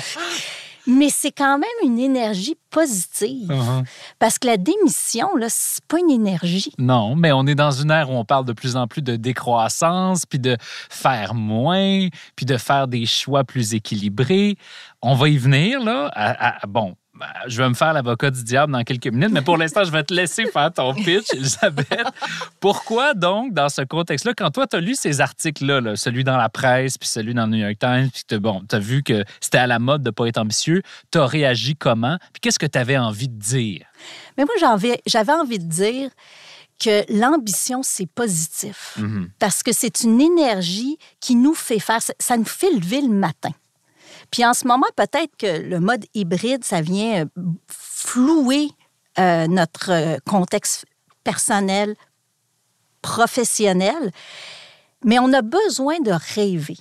Mais 0.88 1.10
c'est 1.10 1.32
quand 1.32 1.58
même 1.58 1.70
une 1.84 2.00
énergie 2.00 2.56
positive. 2.70 3.52
Mhm. 3.52 3.84
Parce 4.20 4.38
que 4.38 4.48
la 4.48 4.58
démission, 4.58 5.36
là, 5.36 5.48
c'est 5.50 5.84
pas 5.86 6.00
une 6.00 6.10
énergie. 6.12 6.72
Non, 6.78 7.16
mais 7.16 7.32
on 7.32 7.46
est 7.48 7.56
dans 7.56 7.72
une 7.72 7.92
ère 7.92 8.10
où 8.10 8.14
on 8.14 8.26
parle 8.26 8.46
de 8.46 8.54
plus 8.54 8.76
en 8.76 8.88
plus 8.88 9.02
de 9.02 9.16
décroissance, 9.16 10.26
puis 10.26 10.40
de 10.40 10.58
faire 10.90 11.34
moins, 11.34 12.08
puis 12.36 12.46
de 12.46 12.58
faire 12.58 12.88
des 12.88 13.06
choix 13.06 13.44
plus 13.44 13.74
équilibrés. 13.74 14.58
On 15.02 15.16
va 15.16 15.30
y 15.30 15.38
venir, 15.38 15.84
là. 15.84 16.12
à- 16.14 16.64
à- 16.64 16.68
bon, 16.68 16.96
ben, 17.18 17.28
je 17.48 17.62
vais 17.62 17.70
me 17.70 17.74
faire 17.74 17.94
l'avocat 17.94 18.30
du 18.30 18.44
diable 18.44 18.74
dans 18.74 18.84
quelques 18.84 19.08
minutes, 19.08 19.32
mais 19.32 19.42
pour 19.42 19.56
l'instant, 19.56 19.86
je 19.86 19.92
vais 19.92 20.04
te 20.04 20.14
laisser 20.14 20.48
faire 20.48 20.72
ton 20.74 20.94
pitch, 20.94 21.34
Elisabeth. 21.34 22.08
Pourquoi 22.60 23.14
donc, 23.14 23.54
dans 23.54 23.70
ce 23.70 23.84
contexte-là, 23.84 24.34
quand 24.36 24.52
toi, 24.52 24.68
tu 24.68 24.76
as 24.76 24.82
lu 24.82 24.96
ces 24.96 25.22
articles-là, 25.22 25.80
là, 25.80 25.96
celui 25.96 26.26
dans 26.26 26.36
la 26.36 26.50
presse, 26.50 26.98
puis 26.98 27.08
celui 27.08 27.34
dans 27.34 27.46
le 27.46 27.52
New 27.52 27.64
York 27.64 27.78
Times, 27.80 28.10
puis 28.12 28.24
tu 28.28 28.38
bon, 28.40 28.64
as 28.70 28.80
vu 28.80 29.02
que 29.02 29.24
c'était 29.40 29.60
à 29.60 29.68
la 29.68 29.80
mode 29.80 30.04
de 30.04 30.10
ne 30.10 30.12
pas 30.12 30.28
être 30.28 30.38
ambitieux, 30.38 30.82
tu 31.12 31.18
as 31.18 31.26
réagi 31.26 31.76
comment? 31.76 32.18
Puis 32.34 32.42
qu'est-ce 32.42 32.60
que 32.60 32.66
tu 32.66 32.78
avais 32.78 32.98
envie 32.98 33.30
de 33.30 33.40
dire? 33.40 33.86
Mais 34.38 34.44
moi, 34.44 34.56
j'avais 35.06 35.34
envie 35.34 35.60
de 35.60 35.70
dire 35.70 36.10
que 36.84 37.06
l'ambition, 37.18 37.82
c'est 37.82 38.08
positif. 38.08 38.98
Mhm. 38.98 39.30
Parce 39.40 39.64
que 39.64 39.72
c'est 39.72 40.02
une 40.02 40.20
énergie 40.20 40.98
qui 41.22 41.36
nous 41.36 41.54
fait 41.54 41.80
faire, 41.80 42.00
ça 42.20 42.36
nous 42.38 42.44
fait 42.44 42.72
lever 42.72 43.02
le 43.02 43.08
matin. 43.08 43.52
Puis 44.36 44.44
en 44.44 44.54
ce 44.54 44.68
moment, 44.68 44.88
peut-être 44.98 45.32
que 45.38 45.62
le 45.62 45.80
mode 45.80 46.04
hybride, 46.14 46.66
ça 46.66 46.82
vient 46.82 47.24
euh, 47.24 47.44
flouer 47.70 48.68
euh, 49.18 49.48
notre 49.48 49.94
euh, 49.94 50.18
contexte 50.30 50.86
personnel, 51.24 51.96
professionnel, 53.02 54.12
mais 55.06 55.20
on 55.20 55.32
a 55.32 55.42
besoin 55.42 56.02
de 56.02 56.12
rêver. 56.36 56.76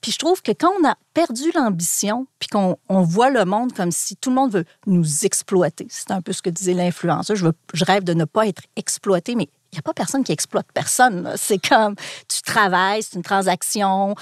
Puis 0.00 0.10
je 0.10 0.18
trouve 0.18 0.42
que 0.42 0.50
quand 0.50 0.72
on 0.80 0.88
a 0.88 0.96
perdu 1.14 1.52
l'ambition, 1.54 2.26
puis 2.40 2.48
qu'on 2.48 2.76
on 2.88 3.02
voit 3.02 3.30
le 3.30 3.44
monde 3.44 3.72
comme 3.72 3.92
si 3.92 4.16
tout 4.16 4.30
le 4.30 4.34
monde 4.34 4.50
veut 4.50 4.64
nous 4.88 5.24
exploiter, 5.24 5.86
c'est 5.88 6.10
un 6.10 6.20
peu 6.20 6.32
ce 6.32 6.42
que 6.42 6.50
disait 6.50 6.74
l'influenceur, 6.74 7.36
je, 7.36 7.46
je 7.72 7.84
rêve 7.84 8.02
de 8.02 8.14
ne 8.14 8.24
pas 8.24 8.48
être 8.48 8.62
exploité, 8.74 9.36
mais 9.36 9.48
il 9.70 9.76
n'y 9.76 9.78
a 9.78 9.82
pas 9.82 9.94
personne 9.94 10.24
qui 10.24 10.32
exploite 10.32 10.66
personne. 10.74 11.32
C'est 11.36 11.64
comme, 11.64 11.94
tu 12.26 12.42
travailles, 12.42 13.04
c'est 13.04 13.14
une 13.14 13.22
transaction, 13.22 14.16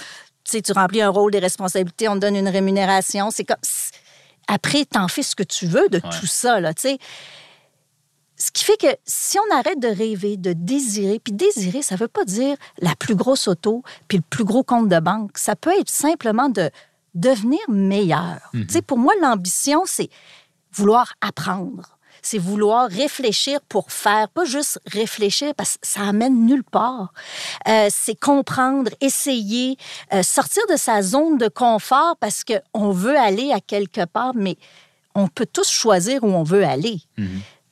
sais, 0.51 0.63
tu 0.63 0.73
remplis 0.73 1.03
un 1.03 1.09
rôle, 1.11 1.31
des 1.33 1.39
responsabilités, 1.39 2.09
on 2.09 2.15
te 2.15 2.21
donne 2.21 2.37
une 2.37 2.49
rémunération. 2.49 3.31
C'est 3.31 3.45
comme, 3.45 3.57
après, 4.49 4.85
t'en 4.85 5.09
fais 5.09 5.23
ce 5.23 5.35
que 5.35 5.43
tu 5.43 5.67
veux 5.67 5.89
de 5.89 6.01
Ouais. 6.05 6.11
tout 6.21 6.27
ça, 6.27 6.61
là, 6.61 6.75
tu 6.75 6.83
sais. 6.83 6.99
Ce 8.37 8.51
qui 8.51 8.65
fait 8.65 8.77
que 8.77 8.89
si 9.07 9.39
on 9.39 9.55
arrête 9.57 9.79
de 9.79 9.87
rêver, 9.89 10.37
de 10.37 10.53
désirer, 10.53 11.21
puis 11.21 11.33
désirer, 11.33 11.83
ça 11.83 11.95
ne 11.95 12.01
veut 12.01 12.09
pas 12.09 12.25
dire 12.25 12.57
la 12.81 12.95
plus 12.97 13.15
grosse 13.15 13.47
auto, 13.47 13.83
puis 14.09 14.19
le 14.19 14.25
plus 14.29 14.45
gros 14.45 14.65
compte 14.65 14.89
de 14.89 14.99
banque. 14.99 15.39
Ça 15.39 15.55
peut 15.55 15.73
être 15.79 15.89
simplement 15.89 16.49
de 16.49 16.69
devenir 17.15 17.61
meilleur. 17.69 18.41
Tu 18.53 18.67
sais, 18.69 18.83
pour 18.83 18.99
moi, 18.99 19.13
l'ambition, 19.23 19.83
c'est 19.87 20.11
vouloir 20.73 21.15
apprendre. 21.21 21.94
C'est 22.25 22.38
vouloir 22.38 22.88
réfléchir 22.88 23.61
pour 23.69 23.93
faire, 23.93 24.31
pas 24.31 24.47
juste 24.47 24.81
réfléchir 24.90 25.54
parce 25.54 25.76
que 25.76 25.87
ça 25.87 26.00
amène 26.00 26.47
nulle 26.47 26.64
part. 26.64 27.12
Euh, 27.69 27.88
c'est 27.90 28.19
comprendre, 28.19 28.90
essayer, 29.02 29.76
euh, 30.14 30.23
sortir 30.23 30.62
de 30.71 30.76
sa 30.76 31.02
zone 31.02 31.37
de 31.37 31.49
confort 31.49 32.16
parce 32.19 32.43
qu'on 32.43 32.90
veut 32.93 33.19
aller 33.19 33.52
à 33.52 33.61
quelque 33.61 34.07
part, 34.07 34.33
mais 34.35 34.57
on 35.14 35.28
peut 35.28 35.47
tous 35.47 35.69
choisir 35.69 36.25
où 36.25 36.28
on 36.28 36.45
veut 36.45 36.64
aller. 36.64 37.02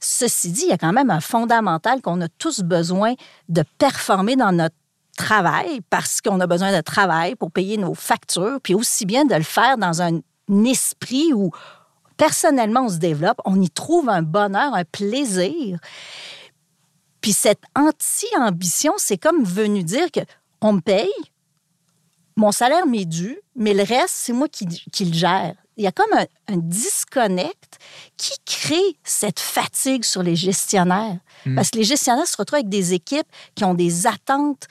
Ceci 0.00 0.50
dit, 0.50 0.64
il 0.64 0.68
y 0.68 0.73
a 0.73 0.78
quand 0.78 0.92
même 0.92 1.11
un 1.11 1.21
fondamental 1.21 2.02
qu'on 2.02 2.21
a 2.21 2.28
tous 2.28 2.61
besoin 2.61 3.14
de 3.49 3.64
performer 3.78 4.37
dans 4.37 4.52
notre 4.52 4.76
travail 5.16 5.80
parce 5.88 6.21
qu'on 6.21 6.40
a 6.40 6.47
besoin 6.47 6.76
de 6.76 6.82
travail 6.82 7.37
pour 7.37 7.50
payer 7.50 7.78
nos 7.78 7.94
factures, 7.94 8.59
puis 8.62 8.75
aussi 8.75 9.06
bien 9.06 9.25
de 9.25 9.35
le 9.35 9.42
faire 9.42 9.78
dans 9.78 10.02
un 10.02 10.21
esprit 10.66 11.32
où 11.32 11.52
personnellement 12.16 12.87
on 12.87 12.88
se 12.88 12.99
développe, 12.99 13.40
on 13.45 13.61
y 13.61 13.71
trouve 13.71 14.09
un 14.09 14.23
bonheur, 14.23 14.75
un 14.75 14.85
plaisir. 14.85 15.78
Puis 17.21 17.33
cette 17.33 17.62
anti-ambition, 17.76 18.92
c'est 18.97 19.19
comme 19.19 19.45
venu 19.45 19.85
dire 19.85 20.11
que 20.11 20.21
on 20.61 20.75
me 20.75 20.81
paye, 20.81 21.11
mon 22.37 22.52
salaire 22.52 22.87
m'est 22.87 23.04
dû, 23.04 23.38
mais 23.57 23.75
le 23.75 23.83
reste, 23.83 24.14
c'est 24.14 24.33
moi 24.33 24.49
qui, 24.49 24.66
qui 24.66 25.04
le 25.04 25.12
gère. 25.12 25.54
Il 25.76 25.85
y 25.85 25.87
a 25.87 25.92
comme 25.92 26.12
un, 26.12 26.26
un 26.49 26.57
disconnect 26.59 27.78
qui 28.16 28.33
crée 28.45 28.97
cette 29.04 29.40
fatigue 29.40 30.04
sur 30.04 30.23
les 30.23 30.37
gestionnaires. 30.37 31.19
Parce 31.54 31.71
que 31.71 31.78
les 31.78 31.85
gestionnaires 31.85 32.26
se 32.26 32.37
retrouvent 32.37 32.59
avec 32.59 32.69
des 32.69 32.92
équipes 32.92 33.26
qui 33.54 33.64
ont 33.64 33.75
des 33.75 34.07
attentes 34.07 34.69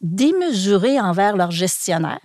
démesurées 0.00 1.00
envers 1.00 1.36
leurs 1.36 1.50
gestionnaires. 1.50 2.20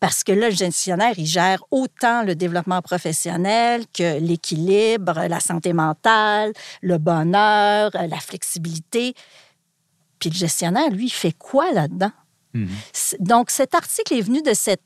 Parce 0.00 0.24
que 0.24 0.32
là, 0.32 0.48
le 0.48 0.54
gestionnaire, 0.54 1.14
il 1.18 1.26
gère 1.26 1.62
autant 1.70 2.22
le 2.22 2.34
développement 2.34 2.80
professionnel 2.80 3.84
que 3.92 4.18
l'équilibre, 4.18 5.26
la 5.28 5.40
santé 5.40 5.74
mentale, 5.74 6.52
le 6.80 6.96
bonheur, 6.96 7.90
la 7.92 8.18
flexibilité. 8.18 9.14
Puis 10.18 10.30
le 10.30 10.34
gestionnaire, 10.36 10.90
lui, 10.90 11.10
fait 11.10 11.32
quoi 11.32 11.70
là-dedans? 11.72 12.12
C'est- 12.92 13.20
Donc, 13.22 13.50
cet 13.50 13.74
article 13.74 14.14
est 14.14 14.22
venu 14.22 14.42
de 14.42 14.54
cette, 14.54 14.82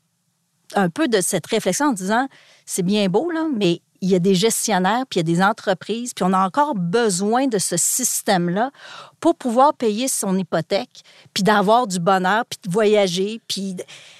un 0.75 0.89
peu 0.89 1.07
de 1.07 1.21
cette 1.21 1.45
réflexion 1.47 1.87
en 1.87 1.93
disant, 1.93 2.27
c'est 2.65 2.83
bien 2.83 3.07
beau, 3.07 3.31
là, 3.31 3.47
mais 3.55 3.81
il 4.01 4.09
y 4.09 4.15
a 4.15 4.19
des 4.19 4.35
gestionnaires, 4.35 5.05
puis 5.09 5.19
il 5.19 5.27
y 5.27 5.31
a 5.31 5.35
des 5.35 5.41
entreprises, 5.41 6.13
puis 6.13 6.23
on 6.27 6.33
a 6.33 6.45
encore 6.45 6.75
besoin 6.75 7.47
de 7.47 7.57
ce 7.57 7.75
système-là 7.77 8.69
pour 9.19 9.35
pouvoir 9.35 9.73
payer 9.73 10.07
son 10.09 10.37
hypothèque, 10.37 11.01
puis 11.33 11.43
d'avoir 11.43 11.87
du 11.87 11.99
bonheur, 11.99 12.43
puis 12.45 12.59
de 12.67 12.71
voyager, 12.71 13.39
puis... 13.47 13.77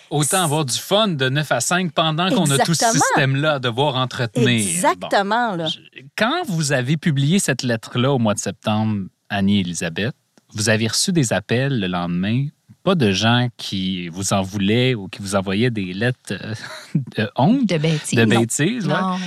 Autant 0.09 0.43
avoir 0.43 0.65
du 0.65 0.77
fun 0.77 1.07
de 1.09 1.29
9 1.29 1.51
à 1.51 1.59
5 1.61 1.91
pendant 1.91 2.29
qu'on 2.29 2.49
a 2.51 2.57
tout 2.59 2.73
ce 2.73 2.85
système-là 2.91 3.53
à 3.53 3.59
devoir 3.59 3.95
entretenir. 3.95 4.47
Exactement, 4.67 5.55
là. 5.55 5.67
Quand 6.17 6.43
vous 6.47 6.71
avez 6.71 6.97
publié 6.97 7.39
cette 7.39 7.63
lettre-là 7.63 8.11
au 8.13 8.19
mois 8.19 8.33
de 8.33 8.39
septembre, 8.39 9.05
Annie 9.29 9.57
et 9.57 9.61
Elisabeth, 9.61 10.15
vous 10.53 10.69
avez 10.69 10.87
reçu 10.87 11.11
des 11.11 11.33
appels 11.33 11.79
le 11.79 11.87
lendemain, 11.87 12.47
pas 12.83 12.93
de 12.95 13.11
gens 13.11 13.47
qui 13.57 14.07
vous 14.09 14.31
en 14.33 14.43
voulaient 14.43 14.93
ou 14.93 15.07
qui 15.07 15.19
vous 15.21 15.35
envoyaient 15.35 15.71
des 15.71 15.91
lettres 15.93 16.33
euh, 16.33 16.53
de 17.17 17.29
honte, 17.35 17.65
De 17.67 17.77
bêtises. 17.79 18.17
de 18.17 18.25
non. 18.25 18.39
bêtises. 18.41 18.87
ouais. 18.87 18.93
Non. 18.93 19.17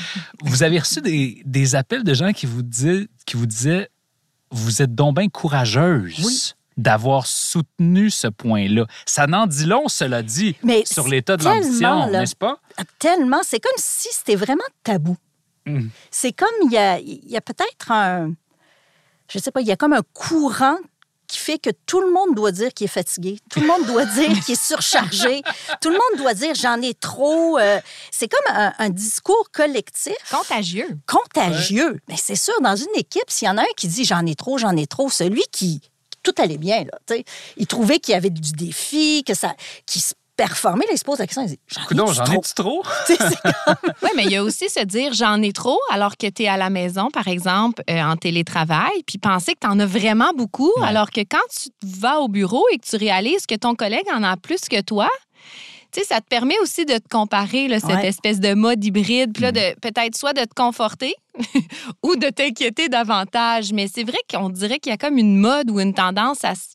Vous 0.43 0.63
avez 0.63 0.79
reçu 0.79 1.01
des, 1.01 1.43
des 1.45 1.75
appels 1.75 2.05
de 2.05 2.15
gens 2.15 2.33
qui 2.33 2.47
vous, 2.47 2.63
disaient, 2.63 3.09
qui 3.27 3.37
vous 3.37 3.47
disaient 3.47 3.89
Vous 4.53 4.81
êtes 4.81 4.95
donc 4.95 5.17
bien 5.17 5.29
courageuse 5.29 6.15
Oui. 6.25 6.53
D'avoir 6.79 7.27
soutenu 7.27 8.09
ce 8.09 8.29
point-là. 8.29 8.87
Ça 9.05 9.27
n'en 9.27 9.47
dit 9.47 9.67
long, 9.67 9.89
cela 9.89 10.23
dit, 10.23 10.57
Mais 10.63 10.85
sur 10.87 11.07
l'état 11.09 11.37
de 11.37 11.45
l'ambition, 11.45 12.09
n'est-ce 12.11 12.37
pas? 12.37 12.59
Tellement, 12.99 13.41
c'est 13.43 13.61
comme 13.61 13.71
si 13.77 14.09
c'était 14.13 14.37
vraiment 14.37 14.63
tabou. 14.85 15.17
Mm. 15.67 15.89
C'est 16.11 16.33
comme 16.33 16.49
il 16.65 16.73
y 16.73 16.79
a, 16.79 16.99
il 17.01 17.29
y 17.29 17.37
a 17.37 17.41
peut-être 17.43 17.91
un, 17.91 18.33
je 19.31 19.39
sais 19.39 19.51
pas, 19.51 19.61
il 19.61 19.67
y 19.67 19.73
a 19.73 19.77
comme 19.77 19.93
un 19.93 20.03
courant 20.15 20.79
qui 21.27 21.39
fait 21.41 21.59
que 21.59 21.69
tout 21.85 22.01
le 22.01 22.11
monde 22.11 22.35
doit 22.35 22.53
dire 22.53 22.73
qu'il 22.73 22.87
est 22.87 22.89
fatigué, 22.89 23.39
tout 23.51 23.61
le 23.61 23.67
monde 23.67 23.85
doit 23.85 24.05
dire 24.15 24.29
qu'il 24.45 24.55
est 24.55 24.63
surchargé, 24.65 25.43
tout 25.83 25.91
le 25.91 25.97
monde 25.97 26.19
doit 26.23 26.33
dire 26.33 26.55
j'en 26.55 26.81
ai 26.81 26.95
trop. 26.95 27.59
euh, 27.59 27.81
c'est 28.11 28.29
comme 28.29 28.57
un, 28.57 28.73
un 28.79 28.89
discours 28.89 29.51
collectif 29.53 30.15
Contagieux. 30.31 30.89
contagieux. 31.07 32.01
Mais 32.09 32.17
c'est 32.17 32.35
sûr, 32.37 32.55
dans 32.63 32.77
une 32.77 32.87
équipe, 32.95 33.29
s'il 33.29 33.47
y 33.47 33.51
en 33.51 33.59
a 33.59 33.63
un 33.63 33.75
qui 33.77 33.89
dit 33.89 34.05
j'en 34.07 34.25
ai 34.25 34.37
trop, 34.37 34.57
j'en 34.57 34.75
ai 34.77 34.87
trop, 34.87 35.11
celui 35.11 35.43
qui 35.53 35.83
tout 36.33 36.43
allait 36.43 36.59
bien, 36.59 36.79
là, 36.85 36.99
tu 37.07 37.15
sais, 37.15 37.25
il 37.57 37.67
trouvait 37.67 37.99
qu'il 37.99 38.13
y 38.13 38.17
avait 38.17 38.31
du 38.31 38.53
défi, 38.53 39.23
que 39.27 39.35
ça, 39.35 39.55
qui 39.87 40.01
se 40.01 40.15
performait, 40.37 40.85
là, 40.87 40.93
il 40.95 40.99
se 40.99 41.05
pose 41.05 41.19
la 41.19 41.27
question, 41.27 41.43
il 41.43 41.49
dit 41.49 41.59
j'en 41.67 41.83
ai 42.11 42.15
j'en 42.15 42.23
trop? 42.25 42.35
ai-tu 42.35 42.55
trop? 42.55 42.83
Tu 43.07 43.17
sais, 43.17 43.25
c'est 43.29 43.51
Oui, 44.03 44.11
mais 44.15 44.25
il 44.25 44.31
y 44.31 44.37
a 44.37 44.45
aussi 44.45 44.69
se 44.71 44.85
dire 44.85 45.13
j'en 45.13 45.43
ai 45.43 45.53
trop 45.53 45.81
alors 45.91 46.17
que 46.17 46.29
tu 46.29 46.45
es 46.45 46.49
à 46.49 46.57
la 46.57 46.71
maison, 46.71 47.09
par 47.11 47.27
exemple, 47.27 47.83
euh, 47.91 48.01
en 48.03 48.17
télétravail, 48.17 49.03
puis 49.05 49.19
penser 49.19 49.55
que 49.55 49.61
tu 49.63 49.67
en 49.67 49.81
as 49.81 49.87
vraiment 49.87 50.31
beaucoup, 50.37 50.71
Ouais. 50.81 50.87
alors 50.87 51.11
que 51.11 51.23
quand 51.23 51.39
tu 51.61 51.71
vas 51.83 52.21
au 52.21 52.29
bureau 52.29 52.65
et 52.73 52.79
que 52.79 52.87
tu 52.87 52.97
réalises 52.97 53.47
que 53.47 53.57
ton 53.57 53.75
collègue 53.75 54.07
en 54.15 54.23
a 54.23 54.37
plus 54.37 54.69
que 54.71 54.81
toi, 54.81 55.09
tu 55.93 56.01
sais, 56.01 56.07
ça 56.07 56.21
te 56.21 56.27
permet 56.29 56.55
aussi 56.63 56.85
de 56.85 56.95
te 56.99 57.09
comparer, 57.09 57.67
là, 57.69 57.81
cette 57.81 57.89
Ouais. 57.91 58.07
espèce 58.09 58.41
de 58.41 58.55
mode 58.55 58.85
hybride, 58.85 59.33
puis 59.33 59.43
là, 59.43 59.53
de 59.53 59.75
peut-être 59.81 60.17
soit 60.17 60.33
de 60.35 60.43
te 60.43 60.55
conforter 60.55 61.15
ou 62.03 62.17
de 62.17 62.29
t'inquiéter 62.29 62.89
davantage. 62.89 63.73
Mais 63.73 63.89
c'est 63.93 64.05
vrai 64.05 64.19
qu'on 64.31 64.51
dirait 64.51 64.79
qu'il 64.79 64.91
y 64.91 64.95
a 64.95 64.99
comme 64.99 65.19
une 65.19 65.37
mode 65.39 65.71
ou 65.71 65.81
une 65.81 65.95
tendance 65.95 66.45
à 66.45 66.55
se 66.55 66.75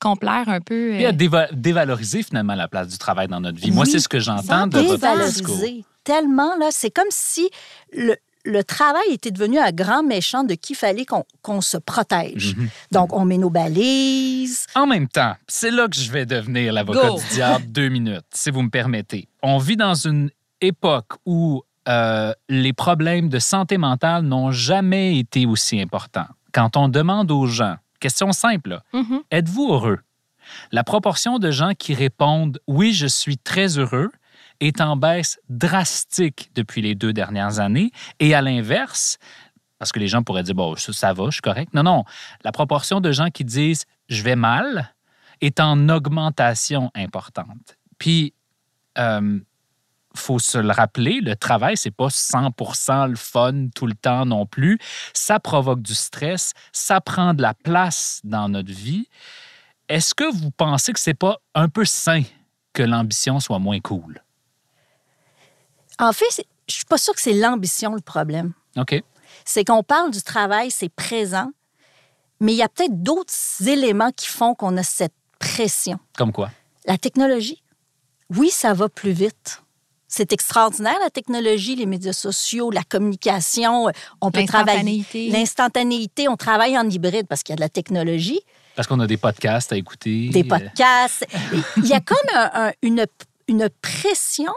complaire 0.00 0.48
un 0.48 0.60
peu. 0.60 0.94
Puis 0.96 1.04
à 1.06 1.10
euh, 1.10 1.12
déva- 1.12 1.48
dévaloriser 1.52 2.22
finalement 2.24 2.54
la 2.56 2.66
place 2.68 2.88
du 2.88 2.98
travail 2.98 3.28
dans 3.28 3.40
notre 3.40 3.58
vie. 3.60 3.70
Moi, 3.70 3.84
c'est 3.86 4.00
ce 4.00 4.08
que 4.08 4.18
j'entends 4.18 4.66
de 4.66 4.78
votre 4.80 5.24
discours. 5.28 5.60
tellement, 6.02 6.56
là, 6.58 6.68
c'est 6.72 6.90
comme 6.90 7.06
si 7.10 7.48
le, 7.92 8.16
le 8.44 8.64
travail 8.64 9.10
était 9.10 9.30
devenu 9.30 9.58
un 9.58 9.70
grand 9.70 10.02
méchant 10.02 10.44
de 10.44 10.54
qui 10.54 10.74
fallait 10.74 11.06
qu'on 11.42 11.60
se 11.60 11.76
protège. 11.76 12.56
Mhm. 12.56 12.68
Donc, 12.90 13.12
on 13.12 13.24
met 13.24 13.38
nos 13.38 13.50
balises. 13.50 14.66
En 14.74 14.86
même 14.86 15.08
temps, 15.08 15.34
c'est 15.46 15.70
là 15.70 15.88
que 15.88 15.96
je 15.96 16.10
vais 16.10 16.26
devenir 16.26 16.72
l'avocat 16.72 17.10
du 17.10 17.34
diable 17.34 17.66
deux 17.68 17.88
minutes, 17.88 18.26
si 18.32 18.50
vous 18.50 18.62
me 18.62 18.70
permettez. 18.70 19.28
On 19.42 19.58
vit 19.58 19.76
dans 19.76 19.94
une 19.94 20.30
époque 20.60 21.12
où 21.24 21.62
euh, 21.88 22.32
les 22.48 22.72
problèmes 22.72 23.28
de 23.28 23.38
santé 23.38 23.78
mentale 23.78 24.24
n'ont 24.24 24.50
jamais 24.50 25.18
été 25.18 25.46
aussi 25.46 25.80
importants. 25.80 26.28
Quand 26.52 26.76
on 26.76 26.88
demande 26.88 27.30
aux 27.30 27.46
gens, 27.46 27.76
question 28.00 28.32
simple, 28.32 28.80
mhm. 28.92 29.20
êtes-vous 29.30 29.72
heureux? 29.72 29.98
La 30.72 30.84
proportion 30.84 31.38
de 31.38 31.50
gens 31.50 31.72
qui 31.78 31.94
répondent 31.94 32.58
oui, 32.66 32.92
je 32.92 33.06
suis 33.06 33.38
très 33.38 33.78
heureux 33.78 34.10
est 34.62 34.80
en 34.80 34.96
baisse 34.96 35.38
drastique 35.48 36.50
depuis 36.54 36.82
les 36.82 36.94
deux 36.94 37.12
dernières 37.12 37.58
années. 37.58 37.90
Et 38.20 38.34
à 38.34 38.40
l'inverse, 38.40 39.18
parce 39.78 39.92
que 39.92 39.98
les 39.98 40.08
gens 40.08 40.22
pourraient 40.22 40.44
dire 40.44 40.54
bon, 40.54 40.76
ça, 40.76 41.12
va, 41.12 41.26
je 41.26 41.32
suis 41.32 41.40
correct. 41.42 41.74
Non, 41.74 41.82
non. 41.82 42.04
La 42.44 42.52
proportion 42.52 43.00
de 43.00 43.10
gens 43.12 43.30
qui 43.30 43.44
disent 43.44 43.84
je 44.08 44.22
vais 44.22 44.36
mal 44.36 44.94
est 45.40 45.58
en 45.58 45.88
augmentation 45.88 46.90
importante. 46.94 47.76
Puis, 47.98 48.34
euh, 48.98 49.40
faut 50.14 50.38
se 50.38 50.58
le 50.58 50.70
rappeler, 50.70 51.20
le 51.20 51.34
travail, 51.34 51.76
c'est 51.76 51.90
pas 51.90 52.10
100 52.10 52.52
le 53.08 53.16
fun 53.16 53.68
tout 53.74 53.86
le 53.86 53.94
temps 53.94 54.26
non 54.26 54.46
plus. 54.46 54.78
Ça 55.14 55.40
provoque 55.40 55.82
du 55.82 55.94
stress, 55.94 56.52
ça 56.70 57.00
prend 57.00 57.34
de 57.34 57.42
la 57.42 57.54
place 57.54 58.20
dans 58.22 58.48
notre 58.48 58.72
vie. 58.72 59.08
Est-ce 59.88 60.14
que 60.14 60.30
vous 60.32 60.50
pensez 60.50 60.92
que 60.92 61.00
c'est 61.00 61.14
pas 61.14 61.38
un 61.54 61.68
peu 61.68 61.84
sain 61.84 62.22
que 62.72 62.82
l'ambition 62.82 63.40
soit 63.40 63.58
moins 63.58 63.80
cool? 63.80 64.22
En 65.98 66.12
fait, 66.12 66.44
je 66.68 66.74
suis 66.74 66.84
pas 66.84 66.98
sûre 66.98 67.14
que 67.14 67.20
c'est 67.20 67.32
l'ambition 67.34 67.94
le 67.94 68.00
problème. 68.00 68.52
OK. 68.78 69.02
C'est 69.44 69.64
qu'on 69.64 69.82
parle 69.82 70.10
du 70.10 70.22
travail, 70.22 70.70
c'est 70.70 70.88
présent, 70.88 71.50
mais 72.40 72.52
il 72.52 72.56
y 72.56 72.62
a 72.62 72.68
peut-être 72.68 73.02
d'autres 73.02 73.32
éléments 73.66 74.10
qui 74.12 74.26
font 74.28 74.54
qu'on 74.54 74.76
a 74.76 74.82
cette 74.82 75.14
pression. 75.38 75.98
Comme 76.16 76.32
quoi? 76.32 76.50
La 76.86 76.98
technologie. 76.98 77.62
Oui, 78.36 78.50
ça 78.50 78.72
va 78.74 78.88
plus 78.88 79.12
vite. 79.12 79.62
C'est 80.08 80.32
extraordinaire, 80.32 80.96
la 81.02 81.10
technologie, 81.10 81.74
les 81.74 81.86
médias 81.86 82.12
sociaux, 82.12 82.70
la 82.70 82.82
communication. 82.82 83.86
On 84.20 84.30
peut 84.30 84.44
travailler. 84.44 84.76
L'instantanéité. 84.78 85.30
L'instantanéité, 85.30 86.28
on 86.28 86.36
travaille 86.36 86.76
en 86.78 86.88
hybride 86.88 87.26
parce 87.26 87.42
qu'il 87.42 87.52
y 87.52 87.54
a 87.54 87.56
de 87.56 87.62
la 87.62 87.68
technologie, 87.70 88.40
Parce 88.76 88.86
qu'on 88.88 89.00
a 89.00 89.06
des 89.06 89.16
podcasts 89.16 89.72
à 89.72 89.76
écouter. 89.76 90.28
des 90.28 90.42
euh, 90.42 90.48
podcasts. 90.48 91.26
Il 91.78 91.86
y 91.86 91.94
a 91.94 92.00
comme 92.00 92.18
un- 92.34 92.50
un- 92.68 92.72
une, 92.82 93.06
une 93.48 93.68
pression 93.80 94.52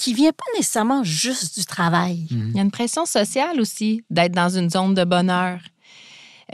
qui 0.00 0.14
vient 0.14 0.32
pas 0.32 0.44
nécessairement 0.56 1.04
juste 1.04 1.58
du 1.58 1.66
travail. 1.66 2.26
Il 2.30 2.56
y 2.56 2.58
a 2.58 2.62
une 2.62 2.70
pression 2.70 3.04
sociale 3.04 3.60
aussi 3.60 4.02
d'être 4.08 4.32
dans 4.32 4.48
une 4.48 4.70
zone 4.70 4.94
de 4.94 5.04
bonheur. 5.04 5.58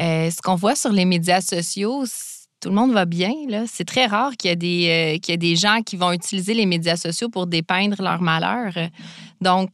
Euh, 0.00 0.28
ce 0.30 0.42
qu'on 0.42 0.56
voit 0.56 0.74
sur 0.74 0.90
les 0.90 1.04
médias 1.04 1.40
sociaux, 1.40 2.04
tout 2.60 2.70
le 2.70 2.74
monde 2.74 2.92
va 2.92 3.04
bien. 3.04 3.32
C'est 3.68 3.84
très 3.84 4.06
rare 4.06 4.32
qu'il 4.36 4.50
y, 4.50 4.52
ait 4.52 4.56
des, 4.56 4.88
euh, 4.88 5.18
qu'il 5.20 5.32
y 5.32 5.34
ait 5.34 5.38
des 5.38 5.54
gens 5.54 5.80
qui 5.82 5.96
vont 5.96 6.10
utiliser 6.10 6.54
les 6.54 6.66
médias 6.66 6.96
sociaux 6.96 7.28
pour 7.28 7.46
dépeindre 7.46 8.02
leur 8.02 8.20
malheur. 8.20 8.72
Donc, 9.40 9.70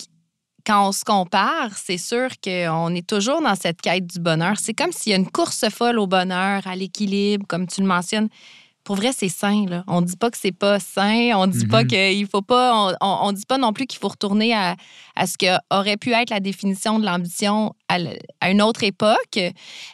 quand 0.66 0.88
on 0.88 0.92
se 0.92 1.02
compare, 1.02 1.70
c'est 1.74 1.98
sûr 1.98 2.28
qu'on 2.44 2.94
est 2.94 3.06
toujours 3.06 3.40
dans 3.40 3.54
cette 3.54 3.80
quête 3.80 4.06
du 4.06 4.20
bonheur. 4.20 4.56
C'est 4.60 4.74
comme 4.74 4.92
s'il 4.92 5.10
y 5.10 5.14
a 5.14 5.18
une 5.18 5.30
course 5.30 5.64
folle 5.70 5.98
au 5.98 6.06
bonheur, 6.06 6.66
à 6.66 6.76
l'équilibre, 6.76 7.46
comme 7.48 7.66
tu 7.66 7.80
le 7.80 7.86
mentionnes. 7.86 8.28
Pour 8.84 8.96
vrai, 8.96 9.12
c'est 9.12 9.28
sain. 9.28 9.64
Là. 9.68 9.84
On 9.86 10.00
dit 10.00 10.16
pas 10.16 10.30
que 10.30 10.36
c'est 10.38 10.52
pas 10.52 10.80
sain. 10.80 11.30
On 11.36 11.46
dit 11.46 11.66
pas 11.66 11.82
Mhm. 11.82 11.88
qu'il 11.88 12.26
faut 12.26 12.42
pas. 12.42 12.94
On, 13.00 13.32
dit 13.32 13.46
pas 13.46 13.58
non 13.58 13.72
plus 13.72 13.86
qu'il 13.86 14.00
faut 14.00 14.08
retourner 14.08 14.54
à, 14.54 14.76
à 15.14 15.26
ce 15.26 15.38
que 15.38 15.46
aurait 15.70 15.96
pu 15.96 16.12
être 16.12 16.30
la 16.30 16.40
définition 16.40 16.98
de 16.98 17.04
l'ambition 17.06 17.74
à 17.88 18.50
une 18.50 18.62
autre 18.62 18.82
époque. 18.82 19.38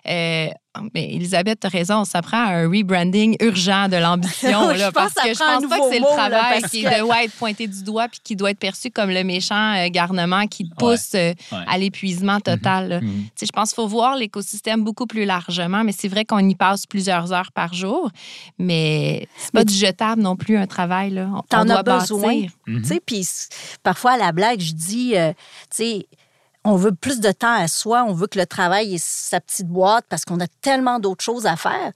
Euh, 0.09 0.49
mais 0.95 1.15
Elisabeth, 1.15 1.61
tu 1.61 1.67
as 1.67 1.71
raison, 1.71 2.05
ça 2.05 2.23
prend 2.23 2.39
un 2.43 2.69
rebranding 2.69 3.37
urgent 3.41 3.89
de 3.89 3.97
l'ambition. 3.97 4.71
Je 4.75 4.79
là, 4.79 4.93
pense 4.93 5.13
parce 5.15 5.27
que 5.29 5.35
je 5.35 5.39
pense 5.39 5.69
pas 5.69 5.79
que 5.79 5.85
c'est 5.91 5.99
le 5.99 6.05
là, 6.05 6.17
travail 6.17 6.61
parce 6.61 6.73
qui 6.73 6.83
que- 6.83 7.01
doit 7.01 7.25
être 7.25 7.33
pointé 7.35 7.67
du 7.67 7.83
doigt 7.83 8.09
puis 8.09 8.21
qui 8.23 8.37
doit 8.37 8.51
être 8.51 8.59
perçu 8.59 8.91
comme 8.91 9.11
le 9.11 9.25
méchant 9.25 9.75
euh, 9.77 9.89
garnement 9.91 10.47
qui 10.47 10.69
te 10.69 10.75
pousse 10.77 11.13
euh, 11.15 11.33
Ouais. 11.53 11.59
à 11.67 11.79
l'épuisement 11.79 12.41
total. 12.41 12.89
là. 12.89 13.01
Mhm. 13.01 13.25
Tu 13.25 13.31
sais, 13.37 13.47
Je 13.47 13.53
pense 13.53 13.71
qu'il 13.71 13.77
faut 13.77 13.89
voir 13.89 14.17
l'écosystème 14.17 14.85
beaucoup 14.85 15.07
plus 15.07 15.25
largement, 15.25 15.85
mais 15.85 15.93
c'est 15.93 16.09
vrai 16.09 16.25
qu'on 16.25 16.47
y 16.47 16.55
passe 16.55 16.87
plusieurs 16.87 17.33
heures 17.33 17.53
par 17.53 17.75
jour. 17.75 18.11
Mais 18.59 19.29
c'est 19.37 19.53
pas 19.53 19.61
Mais 19.61 19.65
du 19.65 19.75
jetable 19.75 20.23
non 20.23 20.37
plus, 20.37 20.57
un 20.57 20.67
travail. 20.67 21.11
Là. 21.11 21.29
On, 21.35 21.43
T'en 21.43 21.63
on 21.63 21.65
doit 21.65 21.79
as 21.79 21.83
besoin. 22.01 22.35
bâtir. 22.35 22.51
Tu 22.67 22.85
sais, 22.85 23.01
Puis 23.05 23.25
c- 23.25 23.49
parfois, 23.83 24.13
à 24.13 24.17
la 24.17 24.33
blague, 24.33 24.61
je 24.61 24.73
dis, 24.73 25.17
euh, 25.17 25.33
tu 25.71 25.77
sais, 25.77 26.07
on 26.65 26.77
veut 26.77 26.95
plus 26.95 27.21
de 27.21 27.33
temps 27.33 27.55
à 27.55 27.69
soi, 27.69 28.05
on 28.07 28.12
veut 28.12 28.27
que 28.27 28.38
le 28.38 28.47
travail 28.47 28.95
ait 28.95 29.00
sa 29.00 29.41
petite 29.41 29.69
boîte 29.69 30.05
parce 30.09 30.25
qu'on 30.25 30.41
a 30.41 30.47
tellement 30.61 30.99
d'autres 30.99 31.25
choses 31.25 31.47
à 31.47 31.57
faire. 31.57 31.93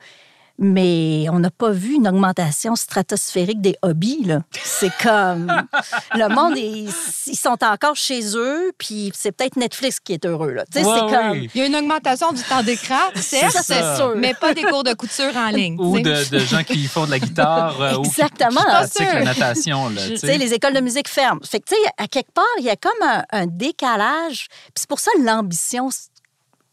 Mais 0.59 1.26
on 1.30 1.38
n'a 1.38 1.50
pas 1.50 1.71
vu 1.71 1.94
une 1.94 2.06
augmentation 2.06 2.76
stratosphérique 2.76 3.61
des 3.61 3.76
hobbies. 3.82 4.23
là. 4.25 4.42
C'est 4.62 4.92
comme. 5.02 5.50
le 6.14 6.28
monde, 6.28 6.56
ils 6.56 7.37
sont 7.37 7.56
encore 7.64 7.97
chez 7.97 8.37
eux, 8.37 8.73
puis 8.78 9.11
c'est 9.14 9.32
peut-être 9.32 9.56
Netflix 9.56 9.99
qui 9.99 10.12
est 10.12 10.25
heureux. 10.26 10.52
Là. 10.52 10.64
Tu 10.73 10.78
sais, 10.80 10.85
Ouais, 10.87 10.94
c'est 10.94 11.16
comme. 11.16 11.30
oui. 11.32 11.50
Il 11.54 11.61
y 11.61 11.64
a 11.64 11.66
une 11.66 11.76
augmentation 11.76 12.32
du 12.32 12.42
temps 12.42 12.62
d'écran, 12.62 12.99
certes, 13.16 13.52
Ça, 13.52 13.62
c'est 13.62 13.97
sûr. 13.97 14.14
mais 14.16 14.35
pas 14.35 14.54
des 14.54 14.62
cours 14.62 14.85
de 14.85 14.92
couture 14.94 15.37
en 15.37 15.49
ligne. 15.49 15.76
Ou 15.80 15.99
de, 15.99 16.30
de 16.30 16.38
gens 16.38 16.62
qui 16.62 16.87
font 16.87 17.06
de 17.06 17.11
la 17.12 17.18
guitare 17.18 17.80
euh, 17.80 17.94
ou 17.97 18.02
qui- 18.02 18.09
Exactement. 18.11 18.61
qui, 18.61 18.66
pratiquent 18.66 19.06
Pas 19.06 19.14
la 19.14 19.25
natation. 19.25 19.88
Là, 19.88 20.37
les 20.37 20.52
écoles 20.54 20.75
de 20.75 20.80
musique 20.80 21.09
ferment. 21.09 21.40
Fait 21.44 21.61
que, 21.61 21.66
tu 21.66 21.75
sais, 21.75 21.90
à 21.99 22.06
quelque 22.06 22.30
part, 22.32 22.44
il 22.59 22.64
y 22.64 22.71
a 22.71 22.76
comme 22.76 22.92
un, 23.02 23.25
un 23.32 23.47
décalage. 23.47 24.47
Puis 24.66 24.73
c'est 24.82 24.88
pour 24.88 25.00
ça 25.00 25.11
l'ambition, 25.25 25.88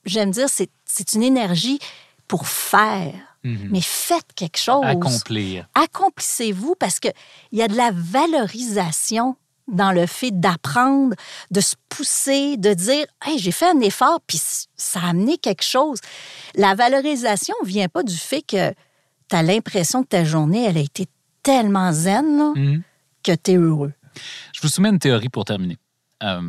j'aime 0.05 0.31
dire, 0.31 0.48
c'est, 0.50 0.69
c'est 0.86 1.13
une 1.13 1.24
énergie 1.24 1.79
pour 2.27 2.48
faire. 2.48 3.13
Mhm. 3.43 3.69
Mais 3.72 3.81
faites 3.81 4.34
quelque 4.36 4.58
chose. 4.58 4.84
Accomplir. 4.86 5.67
Accomplissez-vous 5.75 6.75
parce 6.75 7.00
qu'il 7.00 7.13
y 7.53 7.62
a 7.62 7.67
de 7.67 7.75
la 7.77 7.91
valorisation 7.93 9.36
dans 9.67 9.91
le 9.91 10.08
fait 10.08 10.32
d'apprendre, 10.32 11.15
de 11.52 11.62
se 11.62 11.75
pousser, 11.89 12.58
de 12.58 12.73
dire 12.73 13.06
Hey, 13.23 13.38
j'ai 13.39 13.52
fait 13.52 13.69
un 13.69 13.80
effort, 13.82 14.19
puis 14.25 14.41
ça 14.75 14.99
a 15.02 15.10
amené 15.10 15.38
quelque 15.38 15.63
chose. 15.63 15.99
La 16.56 16.73
valorisation 16.75 17.56
ne 17.63 17.67
vient 17.67 17.88
pas 17.88 18.04
du 18.04 18.15
fait 18.17 18.41
que 18.41 18.71
tu 19.30 19.36
as 19.36 19.43
l'impression 19.43 20.02
que 20.04 20.08
ta 20.10 20.23
journée, 20.25 20.65
elle 20.65 20.78
a 20.78 20.82
été 20.82 21.06
tellement 21.43 21.93
zen 21.93 22.38
là, 22.38 22.54
Mhm. 22.56 22.82
que 23.23 23.32
tu 23.36 23.52
es 23.52 23.56
heureux. 23.56 23.93
Je 24.54 24.62
vous 24.62 24.67
soumets 24.67 24.89
une 24.89 24.99
théorie 24.99 25.30
pour 25.30 25.45
terminer. 25.45 25.78
Euh, 26.23 26.41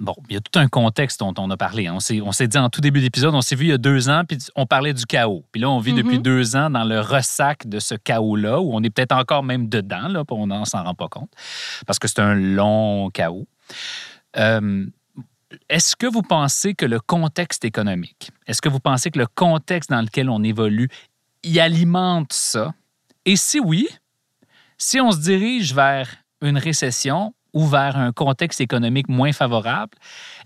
bon, 0.00 0.14
il 0.28 0.34
y 0.34 0.36
a 0.36 0.40
tout 0.40 0.58
un 0.58 0.66
contexte 0.66 1.20
dont 1.20 1.34
on 1.38 1.50
a 1.50 1.56
parlé. 1.56 1.86
hein. 1.86 1.98
On 2.24 2.32
s'est, 2.32 2.48
dit 2.48 2.58
en 2.58 2.68
tout 2.70 2.80
début 2.80 3.00
d'épisode, 3.00 3.34
on 3.34 3.42
s'est 3.42 3.54
vu 3.54 3.66
il 3.66 3.68
y 3.68 3.72
a 3.72 3.78
deux 3.78 4.08
ans, 4.08 4.22
puis 4.26 4.38
on 4.56 4.66
parlait 4.66 4.92
du 4.94 5.04
chaos. 5.06 5.44
Puis 5.52 5.60
là, 5.60 5.70
on 5.70 5.78
vit 5.78 5.92
depuis 5.92 6.16
Mhm. 6.16 6.22
deux 6.22 6.56
ans 6.56 6.70
dans 6.70 6.84
le 6.84 7.00
ressac 7.00 7.68
de 7.68 7.78
ce 7.78 7.94
chaos-là, 7.94 8.60
où 8.60 8.74
on 8.74 8.82
est 8.82 8.90
peut-être 8.90 9.12
encore 9.12 9.42
même 9.42 9.68
dedans, 9.68 10.08
là, 10.08 10.24
puis 10.24 10.36
on 10.36 10.46
n'en 10.48 10.64
s'en 10.64 10.82
rend 10.82 10.94
pas 10.94 11.08
compte, 11.08 11.30
parce 11.86 11.98
que 11.98 12.08
c'est 12.08 12.20
un 12.20 12.34
long 12.34 13.10
chaos. 13.10 13.46
Euh, 14.36 14.86
est-ce 15.68 15.96
que 15.96 16.06
vous 16.06 16.22
pensez 16.22 16.74
que 16.74 16.86
le 16.86 17.00
contexte 17.00 17.64
économique, 17.64 18.30
est-ce 18.46 18.62
que 18.62 18.68
vous 18.68 18.80
pensez 18.80 19.10
que 19.10 19.18
le 19.18 19.26
contexte 19.26 19.90
dans 19.90 20.00
lequel 20.00 20.30
on 20.30 20.42
évolue 20.42 20.88
y 21.42 21.58
alimente 21.60 22.32
ça? 22.32 22.72
Et 23.26 23.36
si 23.36 23.60
oui, 23.60 23.88
si 24.78 25.00
on 25.00 25.10
se 25.10 25.18
dirige 25.18 25.74
vers 25.74 26.08
une 26.40 26.56
récession 26.56 27.34
ou 27.52 27.66
vers 27.66 27.96
un 27.96 28.12
contexte 28.12 28.60
économique 28.60 29.08
moins 29.08 29.32
favorable, 29.32 29.92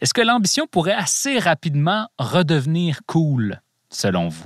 est-ce 0.01 0.15
que 0.15 0.23
l'ambition 0.23 0.67
pourrait 0.71 0.95
assez 0.95 1.39
rapidement 1.39 2.09
redevenir 2.19 3.01
cool, 3.07 3.61
selon 3.91 4.29
vous? 4.29 4.45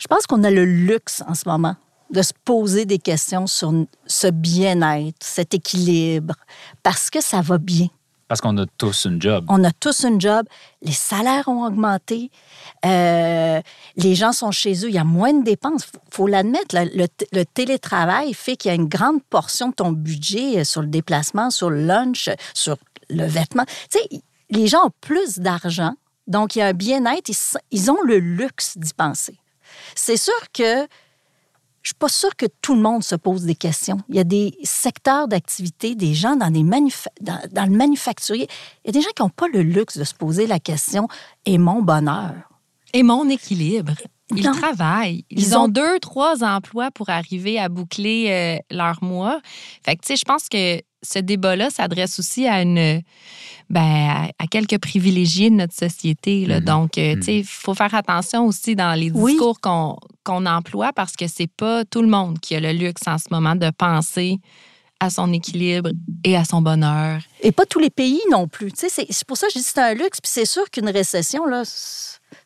Je 0.00 0.06
pense 0.06 0.26
qu'on 0.26 0.42
a 0.44 0.50
le 0.50 0.64
luxe 0.64 1.22
en 1.26 1.34
ce 1.34 1.48
moment 1.48 1.76
de 2.10 2.22
se 2.22 2.32
poser 2.44 2.86
des 2.86 2.98
questions 2.98 3.46
sur 3.46 3.72
ce 4.06 4.26
bien-être, 4.28 5.16
cet 5.20 5.54
équilibre, 5.54 6.34
parce 6.82 7.10
que 7.10 7.20
ça 7.20 7.40
va 7.40 7.58
bien. 7.58 7.86
Parce 8.30 8.40
qu'on 8.40 8.56
a 8.58 8.66
tous 8.78 9.06
une 9.06 9.20
job. 9.20 9.44
On 9.48 9.64
a 9.64 9.72
tous 9.72 10.04
une 10.04 10.20
job, 10.20 10.46
les 10.82 10.92
salaires 10.92 11.48
ont 11.48 11.64
augmenté, 11.66 12.30
euh, 12.86 13.60
les 13.96 14.14
gens 14.14 14.30
sont 14.30 14.52
chez 14.52 14.84
eux, 14.84 14.88
il 14.88 14.94
y 14.94 14.98
a 14.98 15.04
moins 15.04 15.34
de 15.34 15.42
dépenses. 15.42 15.88
Il 15.92 16.14
faut 16.14 16.28
l'admettre, 16.28 16.76
le, 16.76 17.42
télétravail 17.42 18.32
fait 18.32 18.56
qu'il 18.56 18.68
y 18.68 18.72
a 18.72 18.76
une 18.76 18.86
grande 18.86 19.20
portion 19.24 19.70
de 19.70 19.74
ton 19.74 19.90
budget 19.90 20.62
sur 20.62 20.80
le 20.80 20.86
déplacement, 20.86 21.50
sur 21.50 21.70
le 21.70 21.84
lunch, 21.84 22.30
sur 22.54 22.76
le 23.08 23.24
vêtement. 23.24 23.64
Tu 23.90 23.98
sais, 23.98 24.22
les 24.50 24.68
gens 24.68 24.86
ont 24.86 24.92
plus 25.00 25.40
d'argent, 25.40 25.94
donc 26.28 26.54
il 26.54 26.60
y 26.60 26.62
a 26.62 26.68
un 26.68 26.72
bien-être, 26.72 27.32
ils 27.72 27.90
ont 27.90 28.00
le 28.04 28.20
luxe 28.20 28.78
d'y 28.78 28.94
penser. 28.94 29.40
C'est 29.96 30.16
sûr 30.16 30.40
que 30.52 30.86
je 31.82 31.88
suis 31.88 31.98
pas 31.98 32.08
sûre 32.08 32.36
que 32.36 32.46
tout 32.60 32.74
le 32.74 32.82
monde 32.82 33.02
se 33.02 33.14
pose 33.14 33.44
des 33.44 33.54
questions. 33.54 33.98
Il 34.08 34.16
y 34.16 34.20
a 34.20 34.24
des 34.24 34.54
secteurs 34.62 35.28
d'activité, 35.28 35.94
des 35.94 36.14
gens 36.14 36.36
dans, 36.36 36.50
des 36.50 36.62
dans 36.62 37.64
le 37.64 37.76
manufacturier. 37.76 38.48
Il 38.84 38.88
y 38.88 38.90
a 38.90 38.92
des 38.92 39.00
gens 39.00 39.10
qui 39.16 39.22
n'ont 39.22 39.30
pas 39.30 39.48
le 39.48 39.62
luxe 39.62 39.96
de 39.96 40.04
se 40.04 40.14
poser 40.14 40.46
la 40.46 40.58
question 40.58 41.08
et 41.46 41.58
mon 41.58 41.82
bonheur? 41.82 42.34
Et 42.92 43.02
mon 43.02 43.28
équilibre? 43.28 43.92
Ils 44.36 44.44
Non. 44.44 44.52
travaillent. 44.52 45.24
Ils, 45.30 45.40
Ils 45.40 45.56
ont 45.56 45.62
ont- 45.64 45.68
deux, 45.68 45.98
trois 46.00 46.42
emplois 46.44 46.90
pour 46.90 47.08
arriver 47.10 47.58
à 47.58 47.68
boucler 47.68 48.26
euh, 48.30 48.74
leur 48.74 49.02
mois. 49.02 49.40
Fait 49.84 49.96
que, 49.96 50.02
tu 50.02 50.08
sais, 50.08 50.16
je 50.16 50.24
pense 50.24 50.48
que 50.48 50.80
ce 51.02 51.18
débat-là 51.18 51.70
s'adresse 51.70 52.18
aussi 52.18 52.46
à 52.46 52.62
une. 52.62 53.00
Ben, 53.70 53.80
à, 54.10 54.28
à 54.42 54.46
quelques 54.48 54.78
privilégiés 54.78 55.48
de 55.48 55.54
notre 55.54 55.74
société. 55.74 56.44
Là. 56.44 56.58
Mhm. 56.60 56.64
Donc, 56.64 56.98
euh, 56.98 57.14
tu 57.16 57.22
sais, 57.22 57.38
il 57.38 57.44
faut 57.44 57.74
faire 57.74 57.94
attention 57.94 58.46
aussi 58.46 58.74
dans 58.74 58.98
les 58.98 59.10
Oui. 59.12 59.32
discours 59.32 59.60
qu'on 59.60 59.96
qu'on 60.24 60.44
emploie 60.46 60.92
parce 60.92 61.14
que 61.16 61.26
c'est 61.28 61.46
pas 61.50 61.84
tout 61.84 62.02
le 62.02 62.08
monde 62.08 62.38
qui 62.40 62.54
a 62.56 62.60
le 62.60 62.72
luxe 62.72 63.02
en 63.06 63.16
ce 63.18 63.26
moment 63.30 63.54
de 63.56 63.70
penser 63.70 64.38
à 64.98 65.08
son 65.08 65.32
équilibre 65.32 65.90
et 66.24 66.36
à 66.36 66.44
son 66.44 66.60
bonheur. 66.60 67.22
Et 67.42 67.52
pas 67.52 67.64
tous 67.64 67.78
les 67.78 67.88
pays 67.90 68.20
non 68.30 68.46
plus. 68.48 68.70
Tu 68.72 68.88
sais, 68.88 69.06
C'est 69.08 69.26
pour 69.26 69.36
ça 69.38 69.46
que 69.46 69.52
je 69.54 69.58
dis 69.60 69.64
que 69.64 69.70
c'est 69.72 69.80
un 69.80 69.94
luxe. 69.94 70.20
Puis 70.20 70.30
c'est 70.30 70.44
sûr 70.44 70.68
qu'une 70.70 70.90
récession, 70.90 71.46
là, 71.46 71.62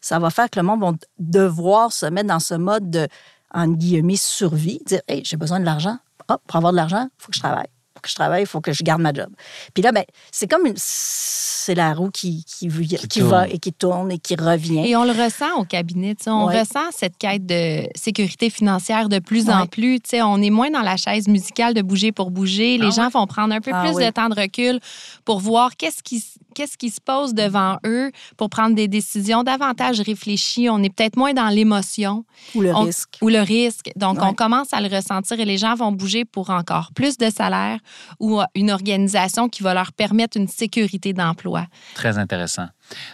ça 0.05 0.19
va 0.19 0.29
faire 0.29 0.51
que 0.51 0.59
le 0.61 0.67
monde 0.67 0.81
va 0.83 0.93
devoir 1.19 1.93
se 1.93 2.05
mettre 2.07 2.29
dans 2.29 2.41
ce 2.41 2.53
mode 2.55 2.91
de, 2.91 3.09
entre 3.55 3.77
guillemets, 3.79 4.17
survie. 4.17 4.81
Dire, 4.85 5.01
hey, 5.09 5.23
j'ai 5.25 5.37
besoin 5.39 5.61
de 5.61 5.65
l'argent. 5.65 5.97
Ah, 6.29 6.39
pour 6.47 6.57
avoir 6.57 6.73
de 6.73 6.77
l'argent, 6.77 7.05
il 7.11 7.23
faut 7.23 7.31
que 7.31 7.37
je 7.37 7.41
travaille. 7.41 7.69
pour 7.95 8.03
que 8.03 8.09
je 8.11 8.15
travaille, 8.15 8.43
il 8.43 8.47
faut 8.47 8.61
que 8.61 8.73
je 8.73 8.83
garde 8.83 9.01
ma 9.01 9.13
job. 9.15 9.29
Puis 9.73 9.83
là, 9.83 9.93
ben, 9.93 10.05
c'est 10.31 10.47
comme 10.51 10.67
une. 10.67 10.75
C'est 10.77 11.75
la 11.75 11.95
roue 11.95 12.11
qui, 12.11 12.45
qui, 12.45 12.69
qui 13.09 13.21
va 13.23 13.45
tourne. 13.45 13.55
et 13.55 13.59
qui 13.59 13.73
tourne 13.73 14.13
et 14.13 14.19
qui 14.19 14.35
revient. 14.37 14.87
Et 14.87 14.97
on 14.97 15.05
le 15.05 15.13
ressent 15.13 15.55
au 15.59 15.65
cabinet. 15.65 16.15
On 16.27 16.47
Ouais. 16.47 16.61
ressent 16.61 16.91
cette 16.95 17.17
quête 17.17 17.47
de 17.47 17.89
sécurité 17.95 18.51
financière 18.51 19.09
de 19.09 19.19
plus 19.19 19.49
en 19.49 19.67
plus. 19.67 20.01
tu 20.01 20.11
sais, 20.11 20.23
On 20.23 20.43
est 20.43 20.51
moins 20.51 20.71
dans 20.71 20.83
la 20.83 20.99
chaise 20.99 21.27
musicale 21.29 21.73
de 21.73 21.81
bouger 21.81 22.13
pour 22.13 22.31
bouger. 22.31 22.77
Les 22.77 22.89
Ah 22.89 22.91
gens 22.91 23.05
ouais? 23.05 23.11
vont 23.11 23.27
prendre 23.27 23.55
un 23.55 23.61
peu 23.63 23.71
Ah 23.73 23.83
plus 23.87 23.95
oui. 23.97 24.05
de 24.05 24.11
temps 24.11 24.29
de 24.29 24.39
recul 24.39 24.79
pour 25.25 25.39
voir 25.41 25.75
qu'est-ce 25.79 26.03
qui, 26.03 26.23
qu'est-ce 26.55 26.79
qui 26.79 26.91
se 26.91 27.01
pose 27.01 27.35
devant 27.35 27.79
eux 27.85 28.11
pour 28.37 28.49
prendre 28.49 28.75
des 28.75 28.89
décisions 28.89 29.43
davantage 29.43 30.01
réfléchies? 30.01 30.69
On 30.71 30.83
est 30.83 30.89
peut-être 30.95 31.17
moins 31.17 31.33
dans 31.35 31.49
l'émotion 31.49 32.25
Ou 32.55 32.63
le 32.63 32.75
on- 32.75 32.81
risque. 32.85 33.19
ou 33.21 33.29
le 33.29 33.41
risque. 33.41 33.91
Donc, 33.97 34.19
Ouais. 34.21 34.27
on 34.29 34.35
commence 34.35 34.73
à 34.73 34.81
le 34.81 34.89
ressentir 34.95 35.39
et 35.41 35.45
les 35.45 35.59
gens 35.59 35.75
vont 35.75 35.93
bouger 35.93 36.25
pour 36.25 36.51
encore 36.51 36.91
plus 36.95 37.19
de 37.19 37.29
salaire 37.31 37.79
ou 38.21 38.41
euh, 38.41 38.45
une 38.55 38.71
organisation 38.71 39.49
qui 39.49 39.63
va 39.63 39.75
leur 39.75 39.93
permettre 39.93 40.37
une 40.37 40.49
sécurité 40.49 41.13
d'emploi. 41.13 41.67
Très 41.95 42.17
intéressant. 42.19 42.67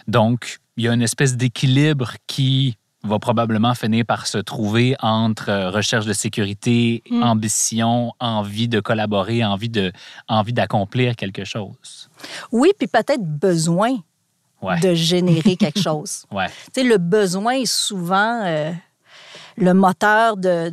Donc, 0.07 0.57
il 0.77 0.83
y 0.85 0.87
a 0.87 0.93
une 0.93 1.01
espèce 1.01 1.35
d'équilibre 1.35 2.13
qui 2.27 2.75
va 3.03 3.17
probablement 3.19 3.73
finir 3.73 4.05
par 4.05 4.27
se 4.27 4.37
trouver 4.37 4.95
entre 5.01 5.49
euh, 5.49 5.69
recherche 5.71 6.05
de 6.05 6.13
sécurité, 6.13 7.01
Mm. 7.09 7.23
ambition, 7.23 8.13
envie 8.19 8.67
de 8.67 8.79
collaborer, 8.79 9.43
envie 9.43 9.69
de 9.69 9.91
envie 10.27 10.53
d'accomplir 10.53 11.15
quelque 11.15 11.43
chose. 11.43 12.09
Oui, 12.51 12.71
puis 12.77 12.87
peut-être 12.87 13.23
besoin 13.25 13.97
Ouais. 14.61 14.79
de 14.79 14.93
générer 14.93 15.55
quelque 15.57 15.79
chose. 15.81 16.25
Ouais. 16.31 16.47
Tu 16.73 16.81
sais, 16.81 16.83
le 16.83 16.97
besoin 16.99 17.53
est 17.53 17.65
souvent 17.65 18.43
euh, 18.45 18.71
le 19.57 19.73
moteur 19.73 20.37
de, 20.37 20.71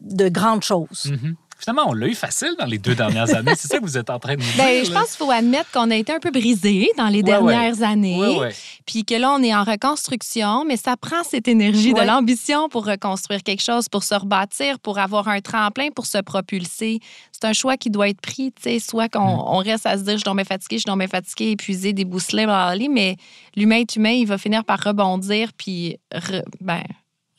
de 0.00 0.28
grandes 0.28 0.62
choses. 0.62 1.06
Mhm. 1.10 1.34
Finalement, 1.64 1.88
on 1.88 1.94
l'a 1.94 2.08
eu 2.08 2.14
facile 2.14 2.54
dans 2.58 2.66
les 2.66 2.78
deux 2.78 2.94
dernières 2.94 3.34
années. 3.34 3.54
C'est 3.56 3.68
ça 3.68 3.78
que 3.78 3.84
vous 3.84 3.96
êtes 3.96 4.10
en 4.10 4.18
train 4.18 4.34
de 4.34 4.40
nous 4.42 4.46
dire. 4.52 4.56
Ben, 4.64 4.84
je 4.84 4.90
pense 4.92 5.16
qu'il 5.16 5.24
faut 5.24 5.30
admettre 5.30 5.70
qu'on 5.70 5.90
a 5.90 5.96
été 5.96 6.12
un 6.12 6.18
peu 6.20 6.30
brisé 6.30 6.90
dans 6.98 7.06
les 7.08 7.18
Ouais, 7.18 7.22
dernières 7.22 7.82
années. 7.82 8.18
Ouais, 8.18 8.36
ouais. 8.38 8.54
Puis 8.84 9.04
que 9.04 9.14
là, 9.14 9.32
on 9.32 9.42
est 9.42 9.54
en 9.54 9.64
reconstruction, 9.64 10.64
mais 10.66 10.76
ça 10.76 10.96
prend 10.96 11.22
cette 11.24 11.48
énergie 11.48 11.92
Ouais. 11.94 12.02
de 12.02 12.06
l'ambition 12.06 12.68
pour 12.68 12.84
reconstruire 12.86 13.42
quelque 13.42 13.62
chose, 13.62 13.88
pour 13.88 14.02
se 14.04 14.14
rebâtir, 14.14 14.78
pour 14.78 14.98
avoir 14.98 15.28
un 15.28 15.40
tremplin, 15.40 15.88
pour 15.90 16.06
se 16.06 16.18
propulser. 16.18 17.00
C'est 17.32 17.44
un 17.46 17.52
choix 17.54 17.76
qui 17.78 17.88
doit 17.90 18.08
être 18.10 18.20
pris, 18.20 18.52
tu 18.52 18.62
sais, 18.62 18.78
soit 18.78 19.08
qu'on 19.08 19.20
Mm. 19.36 19.42
on 19.46 19.58
reste 19.58 19.86
à 19.86 19.96
se 19.96 20.02
dire 20.02 20.18
je 20.18 20.22
suis 20.26 20.34
bien 20.34 20.44
fatigué, 20.44 20.76
je 20.78 20.82
suis 20.88 20.98
bien 20.98 21.08
fatigué, 21.08 21.50
épuisé, 21.52 21.92
débousselé, 21.94 22.44
blablabla, 22.44 22.88
mais 22.90 23.16
l'humain 23.56 23.76
est 23.80 23.96
humain, 23.96 24.10
il 24.10 24.26
va 24.26 24.36
finir 24.38 24.64
par 24.64 24.78
rebondir 24.80 25.50
puis 25.56 25.96
re- 26.14 26.44
ben, 26.60 26.82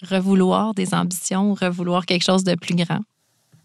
revouloir 0.02 0.74
des 0.74 0.94
ambitions, 0.94 1.54
revouloir 1.54 2.06
quelque 2.06 2.24
chose 2.24 2.44
de 2.44 2.56
plus 2.56 2.76
grand. 2.76 3.00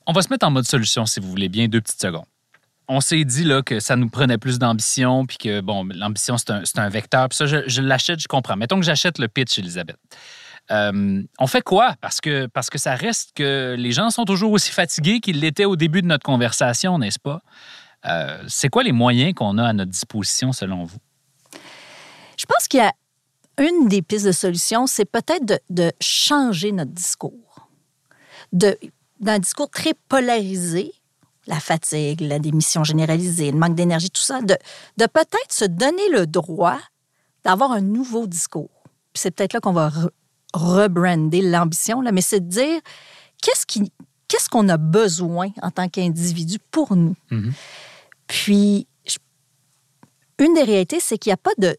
On 0.07 0.13
va 0.13 0.23
se 0.23 0.29
mettre 0.29 0.47
en 0.47 0.51
mode 0.51 0.67
solution, 0.67 1.07
si 1.07 1.21
vous 1.21 1.29
voulez 1.29 1.49
bien, 1.49 1.69
deux 1.69 1.81
petites 1.81 2.01
secondes. 2.01 2.27
On 2.89 3.01
s'est 3.01 3.25
dit 3.25 3.45
là, 3.45 3.63
que 3.63 3.79
ça 3.79 3.95
nous 3.95 4.09
prenait 4.09 4.39
plus 4.39 4.59
d'ambition, 4.59 5.25
puis 5.25 5.39
que, 5.39 5.61
bon, 5.61 5.87
l'ambition, 5.95 6.37
c'est 6.39 6.79
un, 6.79 6.89
vecteur. 6.89 7.29
Puis 7.29 7.37
ça, 7.37 7.47
je, 7.47 7.59
je 7.69 7.83
l'achète, 7.83 8.21
je 8.21 8.27
comprends. 8.27 8.57
Mettons 8.57 8.81
que 8.81 8.85
j'achète 8.85 9.19
le 9.19 9.29
pitch, 9.29 9.59
Elisabeth. 9.59 9.97
Euh, 10.71 11.23
on 11.39 11.47
fait 11.47 11.63
quoi? 11.63 11.95
Parce 12.01 12.21
que, 12.21 12.47
parce 12.47 12.71
que 12.71 12.79
ça 12.79 12.95
reste 12.95 13.33
que 13.35 13.75
les 13.79 13.93
gens 13.93 14.11
sont 14.11 14.25
toujours 14.25 14.53
aussi 14.53 14.71
fatigués 14.71 15.21
qu'ils 15.21 15.41
l'étaient 15.41 15.65
au 15.65 15.77
début 15.77 16.03
de 16.03 16.07
notre 16.07 16.25
conversation, 16.25 16.99
n'est-ce 16.99 17.19
pas? 17.19 17.43
Euh, 18.07 18.43
c'est 18.49 18.69
quoi 18.69 18.83
les 18.83 18.93
moyens 18.93 19.35
qu'on 19.35 19.59
a 19.59 19.69
à 19.69 19.73
notre 19.73 19.91
disposition, 19.91 20.53
selon 20.53 20.85
vous? 20.85 20.99
Je 22.37 22.47
pense 22.47 22.69
qu'il 22.69 22.81
y 22.81 22.83
a 22.83 22.93
une 23.59 23.89
des 23.89 24.01
pistes 24.01 24.27
de 24.27 24.33
solution, 24.33 24.87
c'est 24.87 25.05
peut-être 25.05 25.45
de, 25.45 25.59
de 25.69 25.93
changer 26.01 26.73
notre 26.73 26.93
discours. 26.93 27.69
De, 28.53 28.79
d'un 29.20 29.38
discours 29.38 29.70
très 29.70 29.94
polarisé, 30.09 30.92
la 31.46 31.61
fatigue, 31.61 32.20
la 32.20 32.38
démission 32.38 32.85
généralisée, 32.85 33.50
le 33.50 33.59
manque 33.59 33.74
d'énergie, 33.74 34.11
tout 34.11 34.22
ça, 34.22 34.40
de, 34.40 34.56
de 34.96 35.06
peut-être 35.06 35.52
se 35.52 35.64
donner 35.64 36.09
le 36.11 36.26
droit 36.26 36.78
d'avoir 37.44 37.72
un 37.72 37.80
nouveau 37.80 38.26
discours. 38.26 38.70
Puis 39.12 39.20
c'est 39.22 39.30
peut-être 39.30 39.52
là 39.54 39.61
qu'on 39.61 39.72
va 39.72 39.88
re- 39.88 40.11
rebrander 40.54 41.42
l'ambition, 41.42 42.00
là, 42.00 42.12
mais 42.12 42.20
c'est 42.22 42.40
de 42.40 42.48
dire 42.48 42.80
qu'est-ce 43.42 43.66
qui 43.66 43.90
qu'est-ce 44.28 44.48
qu'on 44.48 44.68
a 44.68 44.76
besoin 44.76 45.48
en 45.61 45.70
tant 45.72 45.88
qu'individu 45.88 46.59
pour 46.70 46.94
nous? 46.94 47.16
Mhm. 47.33 47.52
Puis, 48.28 48.87
je- 49.04 49.18
une 50.38 50.54
des 50.54 50.62
réalités, 50.62 51.00
c'est 51.00 51.18
qu'il 51.18 51.30
n'y 51.30 51.35
a 51.35 51.37
pas 51.37 51.50
de 51.59 51.76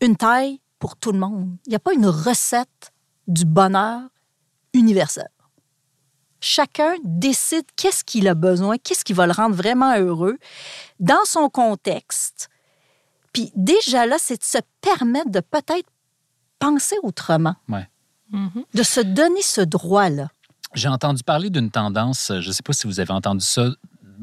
une 0.00 0.16
taille 0.16 0.60
pour 0.80 0.96
tout 0.96 1.12
le 1.12 1.18
monde. 1.18 1.56
Il 1.66 1.70
n'y 1.70 1.76
a 1.76 1.78
pas 1.78 1.92
une 1.92 2.06
recette 2.06 2.90
du 3.28 3.44
bonheur 3.44 4.00
universel. 4.74 5.28
Chacun 6.40 6.94
décide 7.04 7.64
qu'est-ce 7.76 8.02
qu'il 8.04 8.26
a 8.28 8.34
besoin, 8.34 8.76
qu'est-ce 8.78 9.04
qui 9.04 9.12
va 9.12 9.26
le 9.26 9.32
rendre 9.32 9.54
vraiment 9.54 9.94
heureux 9.96 10.38
dans 10.98 11.24
son 11.24 11.48
contexte. 11.48 12.48
Puis 13.32 13.52
déjà 13.54 14.06
là, 14.06 14.16
c'est 14.18 14.38
de 14.38 14.44
se 14.44 14.58
permettre 14.80 15.30
de 15.30 15.40
peut-être 15.40 15.88
penser 16.58 16.96
autrement, 17.02 17.54
Ouais. 17.68 17.88
Mhm. 18.32 18.64
de 18.74 18.82
se 18.82 19.00
donner 19.00 19.42
ce 19.42 19.60
droit-là. 19.60 20.28
J'ai 20.74 20.88
entendu 20.88 21.22
parler 21.22 21.50
d'une 21.50 21.70
tendance, 21.70 22.30
euh, 22.30 22.40
je 22.40 22.48
ne 22.48 22.52
sais 22.52 22.62
pas 22.62 22.72
si 22.72 22.86
vous 22.86 23.00
avez 23.00 23.12
entendu 23.12 23.44
ça, 23.44 23.68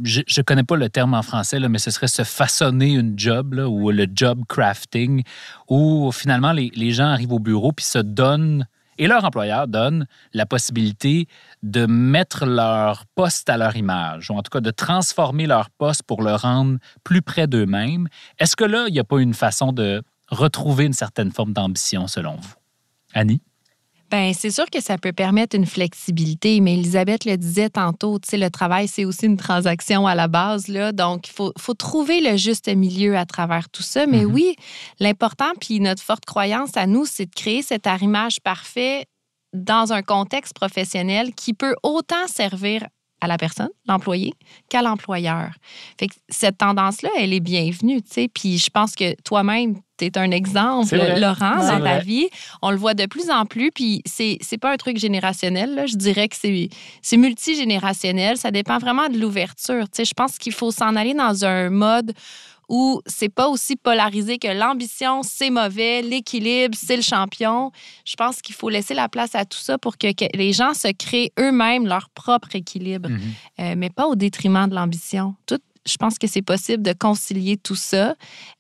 je 0.03 0.21
ne 0.21 0.43
connais 0.43 0.63
pas 0.63 0.75
le 0.77 0.89
terme 0.89 1.13
en 1.13 1.23
français, 1.23 1.59
là, 1.59 1.69
mais 1.69 1.79
ce 1.79 1.89
serait 1.91 2.07
se 2.07 2.23
façonner 2.23 2.93
une 2.93 3.17
job 3.17 3.53
là, 3.53 3.67
ou 3.67 3.89
le 3.91 4.05
job 4.13 4.43
crafting, 4.47 5.23
où 5.69 6.11
finalement 6.11 6.51
les, 6.51 6.71
les 6.75 6.91
gens 6.91 7.07
arrivent 7.07 7.33
au 7.33 7.39
bureau 7.39 7.71
puis 7.71 7.85
se 7.85 7.97
donnent, 7.99 8.67
et 8.97 9.07
leur 9.07 9.23
employeur 9.25 9.67
donne 9.67 10.07
la 10.33 10.45
possibilité 10.45 11.27
de 11.63 11.85
mettre 11.85 12.45
leur 12.45 13.05
poste 13.15 13.49
à 13.49 13.57
leur 13.57 13.75
image, 13.75 14.29
ou 14.29 14.33
en 14.35 14.41
tout 14.41 14.49
cas 14.49 14.61
de 14.61 14.71
transformer 14.71 15.47
leur 15.47 15.69
poste 15.69 16.03
pour 16.03 16.21
le 16.21 16.35
rendre 16.35 16.77
plus 17.03 17.21
près 17.21 17.47
d'eux-mêmes. 17.47 18.07
Est-ce 18.39 18.55
que 18.55 18.65
là, 18.65 18.85
il 18.87 18.93
n'y 18.93 18.99
a 18.99 19.03
pas 19.03 19.19
une 19.19 19.33
façon 19.33 19.71
de 19.73 20.01
retrouver 20.29 20.85
une 20.85 20.93
certaine 20.93 21.31
forme 21.31 21.53
d'ambition 21.53 22.07
selon 22.07 22.35
vous? 22.35 22.53
Annie? 23.13 23.41
Ben, 24.09 24.33
c'est 24.33 24.51
sûr 24.51 24.65
que 24.71 24.81
ça 24.81 24.97
peut 24.97 25.11
permettre 25.11 25.55
une 25.55 25.65
flexibilité, 25.65 26.61
mais 26.61 26.75
Elisabeth 26.75 27.25
le 27.25 27.35
disait 27.35 27.69
tantôt, 27.69 28.19
tu 28.19 28.29
sais, 28.29 28.37
le 28.37 28.49
travail, 28.49 28.87
c'est 28.87 29.03
aussi 29.03 29.25
une 29.25 29.35
transaction 29.35 30.07
à 30.07 30.15
la 30.15 30.29
base, 30.29 30.69
là. 30.69 30.93
Donc, 30.93 31.27
il 31.27 31.33
faut, 31.33 31.51
faut 31.57 31.73
trouver 31.73 32.21
le 32.21 32.37
juste 32.37 32.69
milieu 32.73 33.17
à 33.17 33.25
travers 33.25 33.69
tout 33.69 33.83
ça. 33.83 34.07
Mais 34.07 34.23
Mhm. 34.23 34.33
oui, 34.33 34.55
l'important, 35.01 35.51
puis 35.59 35.81
notre 35.81 36.01
forte 36.01 36.23
croyance 36.25 36.77
à 36.77 36.87
nous, 36.87 37.05
c'est 37.05 37.25
de 37.25 37.35
créer 37.35 37.61
cet 37.61 37.85
arrimage 37.85 38.39
parfait 38.39 39.05
dans 39.53 39.91
un 39.91 40.01
contexte 40.03 40.53
professionnel 40.53 41.33
qui 41.35 41.53
peut 41.53 41.75
autant 41.83 42.27
servir 42.27 42.85
à 43.21 43.27
la 43.27 43.37
personne, 43.37 43.69
l'employé, 43.87 44.33
qu'à 44.69 44.81
l'employeur. 44.81 45.51
Fait 45.99 46.07
que 46.07 46.13
cette 46.29 46.57
tendance-là, 46.57 47.09
elle 47.17 47.33
est 47.33 47.39
bienvenue, 47.39 48.01
tu 48.01 48.11
sais. 48.11 48.27
Puis 48.27 48.57
je 48.57 48.69
pense 48.69 48.95
que 48.95 49.19
toi-même, 49.21 49.75
tu 49.97 50.05
es 50.05 50.17
un 50.17 50.29
exemple. 50.31 50.95
Laurent, 51.19 51.57
dans 51.57 51.81
ta 51.83 51.99
vie. 51.99 52.27
On 52.61 52.69
le 52.69 52.77
voit 52.77 52.93
de 52.93 53.05
plus 53.07 53.29
en 53.31 53.45
plus, 53.45 53.71
puis 53.71 54.01
c'est 54.05 54.37
c'est 54.41 54.57
pas 54.57 54.71
un 54.71 54.77
truc 54.77 54.97
générationnel, 54.97 55.73
là. 55.73 55.85
Je 55.87 55.95
dirais 55.95 56.27
que 56.27 56.35
c'est 56.35 56.69
c'est 57.01 57.17
multigénérationnel. 57.17 58.37
Ça 58.37 58.51
dépend 58.51 58.77
vraiment 58.77 59.09
de 59.09 59.17
l'ouverture, 59.17 59.85
tu 59.85 59.97
sais. 59.97 60.05
Je 60.05 60.13
pense 60.13 60.37
qu'il 60.37 60.53
faut 60.53 60.71
s'en 60.71 60.95
aller 60.95 61.13
dans 61.13 61.43
un 61.45 61.69
mode 61.69 62.13
où 62.69 63.01
c'est 63.05 63.29
pas 63.29 63.47
aussi 63.47 63.75
polarisé 63.77 64.37
que 64.39 64.47
l'ambition, 64.49 65.21
c'est 65.23 65.49
mauvais, 65.49 66.01
l'équilibre, 66.01 66.77
c'est 66.81 66.95
le 66.97 67.01
champion. 67.01 67.71
Je 68.05 68.15
pense 68.15 68.41
qu'il 68.41 68.55
faut 68.55 68.69
laisser 68.69 68.93
la 68.93 69.07
place 69.09 69.35
à 69.35 69.45
tout 69.45 69.57
ça 69.57 69.77
pour 69.77 69.97
que, 69.97 70.11
que 70.13 70.25
les 70.35 70.51
gens 70.53 70.73
se 70.73 70.89
créent 70.91 71.31
eux-mêmes 71.39 71.87
leur 71.87 72.09
propre 72.09 72.55
équilibre, 72.55 73.09
Mhm. 73.09 73.19
euh, 73.59 73.73
mais 73.77 73.89
pas 73.89 74.05
au 74.07 74.15
détriment 74.15 74.67
de 74.67 74.75
l'ambition. 74.75 75.35
Tout, 75.45 75.59
je 75.85 75.95
pense 75.95 76.17
que 76.19 76.27
c'est 76.27 76.41
possible 76.41 76.83
de 76.83 76.91
concilier 76.93 77.55
tout 77.55 77.75
ça. 77.75 78.15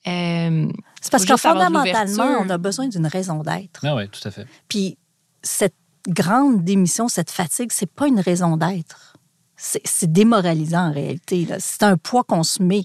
Euh, 0.07 0.67
C'est 1.01 1.11
parce 1.11 1.25
que 1.25 1.33
fondamentalement, 1.37 2.37
on 2.45 2.49
a 2.49 2.57
besoin 2.57 2.87
d'une 2.87 3.07
raison 3.07 3.43
d'être. 3.43 3.81
Ah 3.83 3.95
oui, 3.95 4.07
tout 4.09 4.25
à 4.25 4.31
fait. 4.31 4.47
Puis 4.69 4.97
cette 5.43 5.75
grande 6.07 6.63
démission, 6.63 7.09
cette 7.09 7.29
fatigue, 7.31 7.71
c'est 7.73 7.91
pas 7.91 8.07
une 8.07 8.21
raison 8.21 8.55
d'être. 8.55 9.17
C'est 9.57 9.81
c'est 9.85 10.09
démoralisant 10.11 10.89
en 10.89 10.93
réalité. 10.93 11.43
là. 11.45 11.57
C'est 11.59 11.83
un 11.83 11.97
poids 11.97 12.23
qu'on 12.23 12.43
se 12.43 12.63
met. 12.63 12.83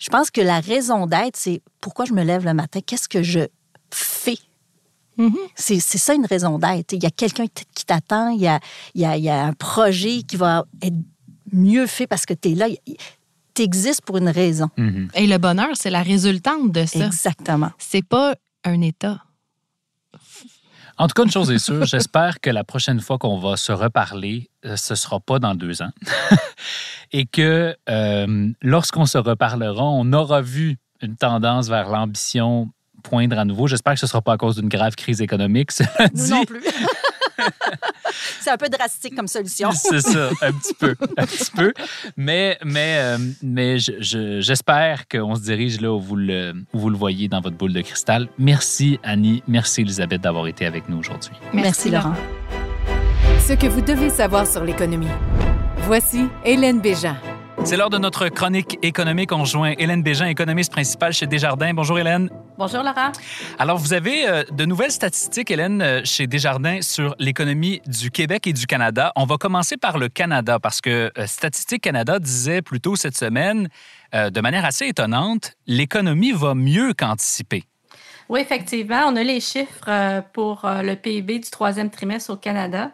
Je 0.00 0.08
pense 0.08 0.30
que 0.30 0.40
la 0.40 0.58
raison 0.60 1.06
d'être, 1.06 1.36
c'est 1.36 1.62
pourquoi 1.80 2.06
je 2.06 2.12
me 2.12 2.24
lève 2.24 2.44
le 2.44 2.54
matin, 2.54 2.80
qu'est-ce 2.84 3.08
que 3.08 3.22
je 3.22 3.40
fais? 3.92 4.38
mhm. 5.18 5.36
C'est 5.54 5.78
c'est 5.78 5.98
ça 5.98 6.14
une 6.14 6.26
raison 6.26 6.58
d'être. 6.58 6.92
Il 6.92 7.02
y 7.02 7.06
a 7.06 7.10
quelqu'un 7.10 7.46
qui 7.46 7.84
t'attend, 7.84 8.30
il 8.30 8.40
y 8.40 8.48
a, 8.48 8.58
il 8.94 9.02
y, 9.02 9.04
a, 9.04 9.16
il 9.16 9.22
y 9.22 9.28
a 9.28 9.44
un 9.44 9.52
projet 9.52 10.22
qui 10.22 10.36
va 10.36 10.64
être 10.82 10.96
mieux 11.52 11.86
fait 11.86 12.06
parce 12.06 12.24
que 12.26 12.34
tu 12.34 12.52
es 12.52 12.54
là. 12.54 12.66
Tu 13.54 13.62
existes 13.62 14.02
pour 14.02 14.16
une 14.16 14.28
raison. 14.30 14.70
Mhm. 14.78 15.10
Et 15.14 15.26
le 15.26 15.36
bonheur, 15.36 15.70
c'est 15.74 15.90
la 15.90 16.02
résultante 16.02 16.72
de 16.72 16.86
ça. 16.86 17.06
Exactement. 17.06 17.70
C'est 17.78 18.06
pas 18.06 18.34
un 18.64 18.80
état. 18.80 19.22
En 21.00 21.06
tout 21.06 21.14
cas, 21.14 21.22
une 21.22 21.30
chose 21.30 21.50
est 21.50 21.58
sûre, 21.58 21.86
j'espère 21.86 22.40
que 22.40 22.50
la 22.50 22.62
prochaine 22.62 23.00
fois 23.00 23.16
qu'on 23.16 23.38
va 23.38 23.56
se 23.56 23.72
reparler, 23.72 24.50
euh, 24.66 24.76
ce 24.76 24.92
ne 24.92 24.96
sera 24.96 25.18
pas 25.18 25.38
dans 25.38 25.54
deux 25.54 25.80
ans. 25.80 25.92
Et 27.12 27.24
que 27.24 27.74
euh, 27.88 28.50
lorsqu'on 28.60 29.06
se 29.06 29.16
reparlera, 29.16 29.82
on 29.82 30.12
aura 30.12 30.42
vu 30.42 30.76
une 31.00 31.16
tendance 31.16 31.68
vers 31.70 31.88
l'ambition 31.88 32.68
poindre 33.02 33.38
à 33.38 33.46
nouveau. 33.46 33.66
J'espère 33.66 33.94
que 33.94 34.00
ce 34.00 34.04
ne 34.04 34.10
sera 34.10 34.20
pas 34.20 34.34
à 34.34 34.36
cause 34.36 34.56
d'une 34.56 34.68
grave 34.68 34.94
crise 34.94 35.22
économique. 35.22 35.72
Cela 35.72 35.88
Nous 36.14 36.22
dit, 36.22 36.30
non 36.30 36.44
plus. 36.44 36.60
C'est 38.40 38.50
un 38.50 38.56
peu 38.56 38.68
drastique 38.68 39.14
comme 39.16 39.28
solution. 39.28 39.70
C'est 39.72 40.00
ça, 40.00 40.30
un 40.42 40.52
petit 40.52 40.74
peu, 40.74 40.94
un 41.16 41.26
petit 41.26 41.50
peu. 41.50 41.72
Mais, 42.16 42.58
mais, 42.64 42.96
euh, 42.98 43.18
mais 43.42 43.78
je- 43.78 43.92
je- 44.00 44.40
j'espère 44.40 45.06
qu'on 45.08 45.34
se 45.34 45.42
dirige 45.42 45.80
là 45.80 45.92
où 45.92 46.00
vous, 46.00 46.16
le, 46.16 46.54
où 46.72 46.78
vous 46.78 46.90
le 46.90 46.96
voyez 46.96 47.28
dans 47.28 47.40
votre 47.40 47.56
boule 47.56 47.72
de 47.72 47.80
cristal. 47.82 48.28
Merci 48.38 48.98
Annie, 49.02 49.42
merci 49.46 49.82
Elisabeth 49.82 50.20
d'avoir 50.20 50.46
été 50.46 50.66
avec 50.66 50.88
nous 50.88 50.98
aujourd'hui. 50.98 51.32
Merci, 51.52 51.90
Laurent. 51.90 52.14
Ce 53.46 53.52
que 53.54 53.66
vous 53.66 53.80
devez 53.80 54.10
savoir 54.10 54.46
sur 54.46 54.64
l'économie. 54.64 55.08
Voici 55.86 56.26
Hélène 56.44 56.80
Béjean. 56.80 57.16
C'est 57.62 57.76
l'heure 57.76 57.90
de 57.90 57.98
notre 57.98 58.28
chronique 58.28 58.78
économique. 58.82 59.32
On 59.32 59.40
rejoint 59.40 59.74
Hélène 59.78 60.02
Bégin, 60.02 60.26
économiste 60.26 60.72
principale 60.72 61.12
chez 61.12 61.26
Desjardins. 61.26 61.72
Bonjour 61.74 61.98
Hélène. 61.98 62.30
Bonjour, 62.58 62.82
Laurent. 62.82 63.12
Alors, 63.58 63.76
vous 63.78 63.92
avez 63.92 64.28
euh, 64.28 64.42
de 64.50 64.64
nouvelles 64.64 64.90
statistiques, 64.90 65.50
Hélène, 65.50 65.82
euh, 65.82 66.00
chez 66.04 66.26
Desjardins 66.26 66.80
sur 66.80 67.14
l'économie 67.18 67.80
du 67.86 68.10
Québec 68.10 68.46
et 68.46 68.52
du 68.52 68.66
Canada. 68.66 69.12
On 69.14 69.24
va 69.24 69.36
commencer 69.36 69.76
par 69.76 69.98
le 69.98 70.08
Canada 70.08 70.58
parce 70.58 70.80
que 70.80 71.12
euh, 71.16 71.26
Statistique 71.26 71.82
Canada 71.82 72.18
disait 72.18 72.62
plus 72.62 72.80
tôt 72.80 72.96
cette 72.96 73.16
semaine, 73.16 73.68
de 74.12 74.40
manière 74.40 74.64
assez 74.64 74.86
étonnante, 74.86 75.52
l'économie 75.68 76.32
va 76.32 76.54
mieux 76.56 76.94
qu'anticipé. 76.94 77.62
Oui, 78.28 78.40
effectivement, 78.40 79.04
on 79.06 79.14
a 79.14 79.22
les 79.22 79.38
chiffres 79.38 80.22
pour 80.32 80.62
le 80.64 80.94
PIB 80.96 81.38
du 81.38 81.50
troisième 81.50 81.90
trimestre 81.90 82.32
au 82.32 82.36
Canada. 82.36 82.90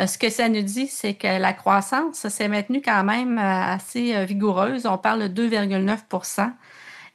Euh, 0.00 0.06
Ce 0.06 0.18
que 0.18 0.30
ça 0.30 0.48
nous 0.48 0.62
dit, 0.62 0.86
c'est 0.86 1.14
que 1.14 1.26
la 1.26 1.52
croissance 1.52 2.28
s'est 2.28 2.48
maintenue 2.48 2.82
quand 2.82 3.04
même 3.04 3.38
euh, 3.38 3.74
assez 3.74 4.14
euh, 4.16 4.24
vigoureuse. 4.24 4.86
On 4.86 4.98
parle 4.98 5.28
de 5.28 5.48
2,9% 5.48 6.52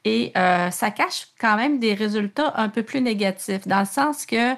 et 0.07 0.33
ça 0.35 0.91
cache 0.91 1.29
quand 1.41 1.55
même 1.55 1.79
des 1.79 1.95
résultats 1.95 2.53
un 2.57 2.69
peu 2.69 2.83
plus 2.83 3.01
négatifs, 3.01 3.67
dans 3.67 3.79
le 3.79 3.87
sens 3.87 4.27
que 4.27 4.53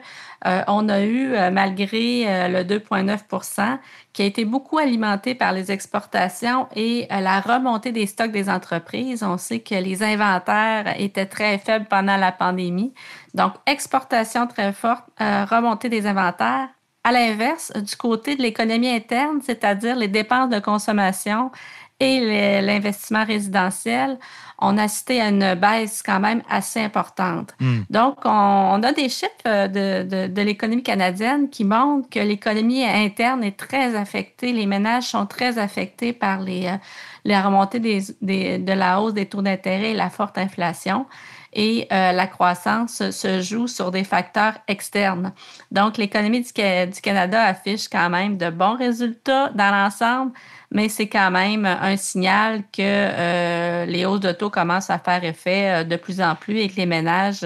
on 0.68 0.90
a 0.90 1.04
eu, 1.06 1.30
malgré 1.54 2.50
le 2.50 2.63
2,9% 2.66 3.80
qui 4.12 4.24
a 4.24 4.26
été 4.26 4.44
beaucoup 4.44 4.78
alimenté 4.78 5.36
par 5.36 5.54
les 5.54 5.72
exportations 5.72 6.68
et 6.76 7.08
la 7.10 7.40
remontée 7.40 7.94
des 7.94 8.08
stocks 8.08 8.34
des 8.34 8.50
entreprises. 8.50 9.24
On 9.24 9.38
sait 9.38 9.62
que 9.62 9.76
les 9.76 10.04
inventaires 10.04 10.94
étaient 11.00 11.28
très 11.28 11.58
faibles 11.60 11.86
pendant 11.86 12.18
la 12.18 12.34
pandémie. 12.34 12.94
Donc, 13.34 13.54
exportation 13.66 14.48
très 14.48 14.74
forte, 14.74 15.06
remontée 15.18 15.88
des 15.88 16.08
inventaires. 16.08 16.68
À 17.08 17.12
l'inverse, 17.13 17.72
du 17.76 17.96
côté 17.96 18.36
de 18.36 18.41
l'économie 18.41 18.89
interne, 18.89 19.39
c'est-à-dire 19.48 19.96
les 19.96 20.10
dépenses 20.10 20.50
de 20.50 20.60
consommation 20.60 21.52
et 22.00 22.62
l'investissement 22.62 23.24
résidentiel, 23.26 24.20
on 24.60 24.78
a 24.78 24.84
assisté 24.84 25.22
à 25.22 25.30
une 25.30 25.56
baisse 25.56 26.04
quand 26.04 26.20
même 26.20 26.41
assez 26.50 26.82
importante. 26.82 27.50
Hmm. 27.60 27.80
Donc, 27.89 28.17
on, 28.26 28.30
on 28.76 28.84
a 28.84 28.91
des 28.91 29.10
chiffres 29.10 29.32
euh, 29.48 29.67
de, 29.67 30.08
de- 30.10 30.28
de 30.28 30.41
l'économie 30.41 30.84
canadienne 30.84 31.50
qui 31.50 31.63
montrent 31.63 32.10
que 32.10 32.20
l'économie 32.20 32.84
interne 32.86 33.43
est 33.43 33.58
très 33.58 33.96
affectée, 33.96 34.52
les 34.52 34.65
ménages 34.65 35.06
sont 35.06 35.26
très 35.26 35.58
affectés 35.58 36.12
par 36.13 36.41
les, 36.41 36.67
euh, 36.67 36.78
la 37.24 37.41
remontée 37.41 37.80
des, 37.80 38.00
des- 38.22 38.58
de 38.60 38.74
la 38.74 39.00
hausse 39.02 39.13
des 39.13 39.26
taux 39.28 39.41
d'intérêt 39.41 39.91
et 39.91 39.96
la 40.06 40.10
forte 40.10 40.38
inflation. 40.38 41.06
Et 41.60 41.88
euh, 41.91 42.12
la 42.12 42.28
croissance 42.28 43.10
se 43.10 43.41
joue 43.41 43.67
sur 43.67 43.89
des 43.89 44.04
facteurs 44.04 44.54
externes. 44.67 45.34
Donc, 45.72 45.98
l'économie 45.98 46.41
du, 46.41 46.50
Ca- 46.56 46.86
du 46.86 47.02
Canada 47.02 47.41
affiche 47.41 47.89
quand 47.89 48.12
même 48.12 48.38
de 48.38 48.52
bons 48.52 48.78
résultats 48.78 49.50
dans 49.56 49.72
l'ensemble, 49.72 50.34
mais 50.70 50.88
c'est 50.88 51.08
quand 51.08 51.32
même 51.32 51.65
un 51.65 51.98
signal 51.98 52.62
que 52.72 52.84
euh, 52.84 53.86
les 53.86 54.06
hausses 54.06 54.20
de 54.20 54.32
taux 54.34 54.52
commencent 54.52 54.91
à 54.91 55.00
faire 55.00 55.24
effet 55.24 55.72
euh, 55.72 55.84
de 55.84 55.96
plus 55.96 56.22
en 56.22 56.36
plus 56.36 56.60
et 56.60 56.70
que 56.70 56.76
les 56.76 56.86
ménages 56.86 57.43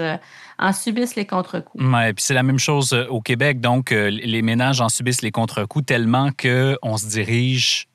en 0.58 0.72
subissent 0.74 1.16
les 1.16 1.26
contre-coups. 1.26 1.82
Ouais, 1.82 2.12
puis 2.12 2.22
c'est 2.22 2.34
la 2.34 2.42
même 2.42 2.58
chose 2.58 2.92
au 3.08 3.22
Québec. 3.22 3.62
Donc, 3.62 3.92
les 3.92 4.42
ménages 4.42 4.82
en 4.82 4.90
subissent 4.90 5.22
les 5.22 5.32
contre-coups 5.32 5.86
tellement 5.86 6.28
qu'on 6.32 6.98
se 6.98 7.06
dirige 7.06 7.88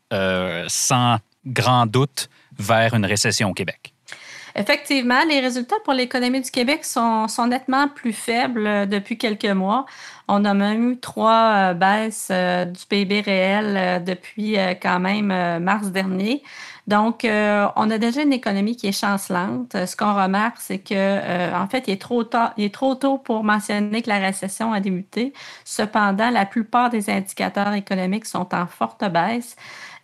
sans 0.67 1.17
grand 1.45 1.85
doute 1.85 2.27
vers 2.57 2.95
une 2.95 3.05
récession 3.05 3.51
au 3.51 3.53
Québec. 3.53 3.93
Effectivement, 4.59 5.23
les 5.29 5.39
résultats 5.39 5.75
pour 5.83 5.93
l'économie 5.93 6.41
du 6.41 6.49
Québec 6.49 6.83
sont, 6.83 7.27
nettement 7.47 7.87
plus 7.87 8.11
faibles 8.11 8.65
euh, 8.65 8.85
depuis 8.87 9.15
quelques 9.15 9.45
mois. 9.45 9.85
On 10.27 10.43
a 10.45 10.55
même 10.55 10.93
eu 10.93 10.99
trois 10.99 11.53
euh, 11.53 11.73
baisses 11.75 12.29
euh, 12.31 12.65
du 12.65 12.83
PIB 12.89 13.21
réel 13.21 14.03
depuis 14.03 14.57
quand 14.81 14.99
même 14.99 15.27
mars 15.63 15.91
dernier. 15.91 16.41
Donc, 16.87 17.25
on 17.25 17.91
a 17.91 17.97
déjà 17.97 18.21
une 18.21 18.31
économie 18.31 18.77
qui 18.77 18.87
est 18.87 18.97
chancelante. 18.97 19.73
Ce 19.73 19.95
qu'on 19.95 20.13
remarque, 20.13 20.57
c'est 20.59 20.79
que, 20.79 21.53
en 21.53 21.67
fait, 21.67 21.83
il 21.87 21.93
est, 21.93 22.01
trop 22.01 22.23
tard, 22.23 22.53
il 22.55 22.63
est 22.63 22.73
trop 22.73 22.95
tôt 22.95 23.17
pour 23.17 23.43
mentionner 23.43 24.01
que 24.01 24.09
la 24.09 24.19
récession 24.19 24.71
a 24.71 24.79
débuté. 24.79 25.33
Cependant, 25.65 26.29
la 26.29 26.45
plupart 26.45 26.89
des 26.89 27.09
indicateurs 27.09 27.73
économiques 27.73 28.25
sont 28.25 28.55
en 28.55 28.67
forte 28.67 29.03
baisse. 29.11 29.57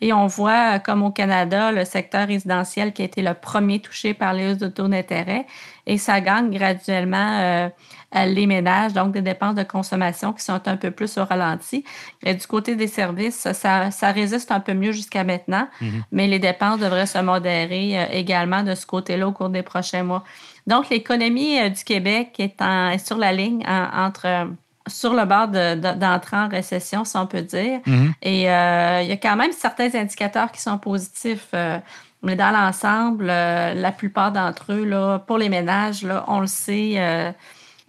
Et 0.04 0.12
on 0.12 0.28
voit, 0.28 0.76
euh, 0.76 0.80
comme 0.80 1.02
au 1.02 1.12
Canada, 1.12 1.72
le 1.72 1.86
secteur 1.86 2.28
résidentiel 2.28 2.92
qui 2.92 3.04
a 3.04 3.06
été 3.06 3.22
le 3.22 3.34
premier 3.34 3.80
touché 3.80 4.14
par 4.14 4.34
les 4.34 4.44
hausses 4.52 4.58
de 4.58 4.68
taux 4.68 4.90
d'intérêt. 4.90 5.46
Et 5.88 5.98
ça 5.98 6.20
gagne 6.20 6.50
graduellement 6.52 7.30
euh, 7.40 7.70
euh, 8.16 8.26
les 8.26 8.46
ménages, 8.46 8.92
donc 8.94 9.14
des 9.14 9.22
dépenses 9.22 9.56
de 9.56 9.64
consommation 9.64 10.34
qui 10.34 10.44
sont 10.44 10.62
un 10.68 10.76
peu 10.76 10.92
plus 10.92 11.18
au 11.18 11.24
ralenti. 11.24 11.86
Et 12.22 12.34
du 12.34 12.46
côté 12.48 12.76
des 12.76 12.88
services, 12.88 13.48
ça, 13.54 13.92
ça 13.92 14.12
résiste 14.12 14.52
un 14.52 14.60
peu 14.60 14.74
mieux 14.74 14.92
jusqu'à 14.92 15.24
maintenant, 15.24 15.68
mais 16.12 16.28
les 16.28 16.40
dépenses 16.40 16.80
devraient 16.80 17.06
se 17.06 17.20
modérer 17.20 17.98
euh, 17.98 18.06
également 18.12 18.64
de 18.64 18.76
ce 18.76 18.86
côté-là 18.86 19.26
au 19.28 19.32
cours 19.32 19.50
des 19.50 19.64
prochains 19.64 20.04
mois. 20.04 20.24
Donc, 20.68 20.90
l'économie 20.90 21.60
euh, 21.62 21.70
du 21.70 21.84
Québec 21.86 22.36
est, 22.40 22.62
en- 22.62 22.90
est 22.90 23.06
sur 23.08 23.18
la 23.18 23.32
ligne 23.32 23.64
en- 23.68 24.06
entre... 24.08 24.50
sur 24.88 25.14
le 25.14 25.26
bord 25.26 25.48
de- 25.48 25.76
de- 25.76 25.98
d'entrer 26.00 26.38
en 26.38 26.48
récession, 26.50 27.06
si 27.06 27.16
on 27.18 27.26
peut 27.28 27.42
dire. 27.42 27.80
Et 28.22 28.50
euh, 28.50 29.02
il 29.02 29.08
y 29.08 29.12
a 29.12 29.18
quand 29.18 29.36
même 29.36 29.52
certains 29.52 29.94
indicateurs 29.96 30.52
qui 30.52 30.62
sont 30.62 30.78
positifs. 30.78 31.48
euh, 31.54 31.80
mais 32.22 32.36
dans 32.38 32.52
l'ensemble, 32.52 33.28
euh, 33.30 33.74
la 33.74 33.92
plupart 33.92 34.32
d'entre 34.32 34.72
eux, 34.72 34.86
là, 34.86 35.20
pour 35.20 35.38
les 35.38 35.50
ménages, 35.50 36.04
là, 36.04 36.24
on 36.28 36.40
le 36.40 36.48
sait, 36.48 37.34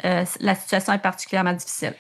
la 0.03 0.55
situation 0.57 0.93
est 0.93 0.99
particulièrement 0.99 1.53
difficile. 1.53 1.95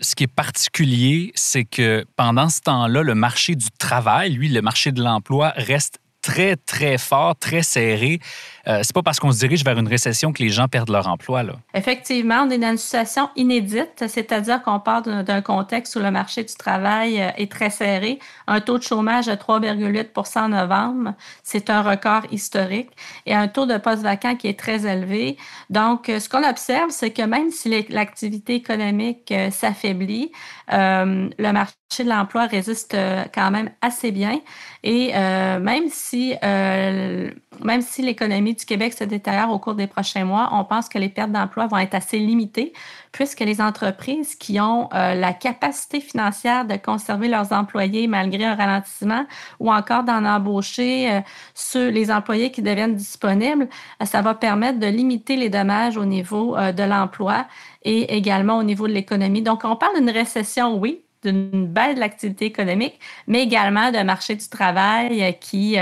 Ce 0.00 0.14
qui 0.16 0.24
est 0.24 0.26
particulier, 0.26 1.32
c'est 1.36 1.64
que 1.64 2.04
pendant 2.16 2.48
ce 2.48 2.60
temps-là, 2.62 3.02
le 3.02 3.14
marché 3.14 3.54
du 3.54 3.70
travail, 3.78 4.32
lui, 4.32 4.48
le 4.48 4.60
marché 4.60 4.90
de 4.92 5.02
l'emploi, 5.02 5.52
reste 5.56 6.00
très, 6.22 6.56
très 6.56 6.98
fort, 6.98 7.36
très 7.36 7.62
serré. 7.62 8.20
Euh, 8.66 8.80
c'est 8.82 8.94
pas 8.94 9.02
parce 9.02 9.18
qu'on 9.18 9.32
se 9.32 9.38
dirige 9.38 9.64
vers 9.64 9.78
une 9.78 9.88
récession 9.88 10.32
que 10.32 10.42
les 10.42 10.50
gens 10.50 10.68
perdent 10.68 10.90
leur 10.90 11.08
emploi. 11.08 11.42
Là. 11.42 11.54
Effectivement, 11.74 12.44
on 12.46 12.50
est 12.50 12.58
dans 12.58 12.70
une 12.70 12.76
situation 12.76 13.30
inédite, 13.36 14.04
c'est-à-dire 14.06 14.62
qu'on 14.62 14.80
part 14.80 15.02
d'un 15.02 15.40
contexte 15.40 15.96
où 15.96 16.00
le 16.00 16.10
marché 16.10 16.44
du 16.44 16.54
travail 16.54 17.20
euh, 17.20 17.30
est 17.36 17.50
très 17.50 17.70
serré. 17.70 18.18
Un 18.46 18.60
taux 18.60 18.78
de 18.78 18.82
chômage 18.82 19.26
de 19.26 19.32
3,8% 19.32 20.38
en 20.38 20.48
novembre, 20.48 21.14
c'est 21.42 21.70
un 21.70 21.82
record 21.82 22.22
historique, 22.30 22.90
et 23.24 23.34
un 23.34 23.48
taux 23.48 23.66
de 23.66 23.78
poste 23.78 24.02
vacant 24.02 24.36
qui 24.36 24.48
est 24.48 24.58
très 24.58 24.86
élevé. 24.86 25.36
Donc, 25.70 26.08
euh, 26.08 26.20
ce 26.20 26.28
qu'on 26.28 26.46
observe, 26.48 26.90
c'est 26.90 27.10
que 27.10 27.22
même 27.22 27.50
si 27.50 27.86
l'activité 27.88 28.54
économique 28.54 29.30
euh, 29.32 29.50
s'affaiblit, 29.50 30.30
euh, 30.72 31.28
le 31.38 31.52
marché 31.52 31.74
de 32.00 32.08
l'emploi 32.08 32.46
résiste 32.46 32.94
euh, 32.94 33.24
quand 33.34 33.50
même 33.50 33.70
assez 33.80 34.10
bien. 34.12 34.40
Et 34.82 35.12
euh, 35.14 35.58
même 35.58 35.88
si, 35.88 36.34
même 36.42 37.80
si 37.80 38.02
l'économie 38.02 38.54
du 38.54 38.64
Québec 38.64 38.92
se 38.92 39.04
détériore 39.04 39.50
au 39.50 39.58
cours 39.58 39.74
des 39.74 39.86
prochains 39.86 40.24
mois, 40.24 40.50
on 40.52 40.64
pense 40.64 40.88
que 40.88 40.98
les 40.98 41.08
pertes 41.08 41.32
d'emploi 41.32 41.66
vont 41.66 41.78
être 41.78 41.94
assez 41.94 42.18
limitées 42.18 42.72
puisque 43.12 43.40
les 43.40 43.60
entreprises 43.60 44.34
qui 44.34 44.60
ont 44.60 44.88
euh, 44.94 45.14
la 45.14 45.32
capacité 45.32 46.00
financière 46.00 46.64
de 46.64 46.76
conserver 46.76 47.28
leurs 47.28 47.52
employés 47.52 48.06
malgré 48.06 48.44
un 48.44 48.54
ralentissement 48.54 49.24
ou 49.60 49.72
encore 49.72 50.04
d'en 50.04 50.24
embaucher 50.24 51.10
euh, 51.10 51.20
ceux, 51.54 51.88
les 51.88 52.10
employés 52.10 52.50
qui 52.50 52.62
deviennent 52.62 52.94
disponibles, 52.94 53.68
euh, 54.02 54.04
ça 54.04 54.22
va 54.22 54.34
permettre 54.34 54.78
de 54.78 54.86
limiter 54.86 55.36
les 55.36 55.48
dommages 55.48 55.96
au 55.96 56.04
niveau 56.04 56.56
euh, 56.56 56.72
de 56.72 56.82
l'emploi 56.82 57.46
et 57.82 58.16
également 58.16 58.58
au 58.58 58.62
niveau 58.62 58.88
de 58.88 58.92
l'économie. 58.92 59.42
Donc, 59.42 59.64
on 59.64 59.76
parle 59.76 59.96
d'une 59.98 60.10
récession, 60.10 60.78
oui, 60.78 61.02
d'une 61.24 61.66
baisse 61.66 61.96
de 61.96 62.00
l'activité 62.00 62.44
économique, 62.44 62.98
mais 63.26 63.42
également 63.42 63.90
d'un 63.90 64.04
marché 64.04 64.34
du 64.36 64.48
travail 64.48 65.36
qui, 65.40 65.76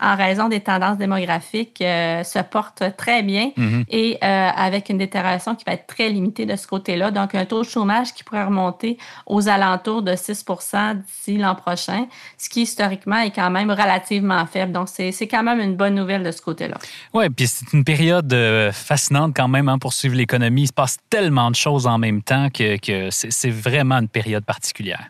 en 0.00 0.16
raison 0.16 0.48
des 0.48 0.60
tendances 0.60 0.96
démographiques, 0.98 1.80
euh, 1.80 2.22
se 2.24 2.38
porte 2.38 2.82
très 2.96 3.22
bien 3.22 3.50
Mhm. 3.56 3.84
et 3.88 4.18
euh, 4.22 4.48
avec 4.54 4.88
une 4.90 4.98
détérioration 4.98 5.54
qui 5.54 5.64
va 5.64 5.72
être 5.72 5.86
très 5.86 6.08
limitée 6.08 6.46
de 6.46 6.54
ce 6.56 6.66
côté-là. 6.66 7.10
Donc, 7.10 7.34
un 7.34 7.44
taux 7.44 7.62
de 7.62 7.68
chômage 7.68 8.12
qui 8.14 8.22
pourrait 8.24 8.44
remonter 8.44 8.96
aux 9.26 9.48
alentours 9.48 10.02
de 10.02 10.14
6% 10.14 10.94
d'ici 10.94 11.36
l'an 11.38 11.54
prochain, 11.54 12.06
ce 12.36 12.48
qui 12.48 12.62
historiquement 12.62 13.18
est 13.18 13.30
quand 13.30 13.50
même 13.50 13.70
relativement 13.70 14.44
faible. 14.46 14.72
Donc, 14.72 14.88
c'est 14.88 15.12
c'est 15.12 15.26
quand 15.28 15.42
même 15.42 15.60
une 15.60 15.74
bonne 15.76 15.94
nouvelle 15.94 16.22
de 16.22 16.30
ce 16.30 16.40
côté-là. 16.42 16.76
Oui, 17.14 17.28
puis 17.30 17.46
c'est 17.46 17.72
une 17.72 17.84
période 17.84 18.32
euh, 18.32 18.70
fascinante 18.72 19.32
quand 19.34 19.48
même 19.48 19.68
hein, 19.68 19.78
pour 19.78 19.92
suivre 19.92 20.14
l'économie. 20.16 20.62
Il 20.62 20.66
se 20.68 20.72
passe 20.72 20.98
tellement 21.10 21.50
de 21.50 21.56
choses 21.56 21.86
en 21.86 21.98
même 21.98 22.22
temps 22.22 22.48
que, 22.50 22.76
que 22.78 23.10
c'est 23.10 23.32
c'est 23.32 23.50
vraiment 23.50 23.96
une 23.98 24.08
période 24.08 24.44
particulière. 24.44 25.06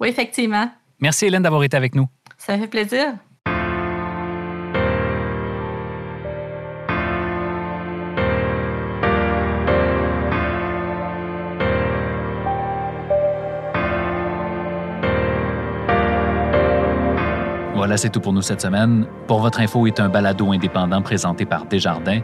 Oui, 0.00 0.08
effectivement. 0.08 0.70
Merci 1.00 1.26
Hélène 1.26 1.42
d'avoir 1.42 1.62
été 1.62 1.76
avec 1.76 1.94
nous. 1.94 2.08
Ça 2.38 2.58
fait 2.58 2.66
plaisir. 2.68 3.14
C'est 17.96 18.10
tout 18.10 18.20
pour 18.20 18.34
nous 18.34 18.42
cette 18.42 18.60
semaine. 18.60 19.06
Pour 19.26 19.40
votre 19.40 19.60
info 19.60 19.86
est 19.86 20.00
un 20.00 20.10
balado 20.10 20.52
indépendant 20.52 21.00
présenté 21.00 21.46
par 21.46 21.64
Desjardins. 21.64 22.20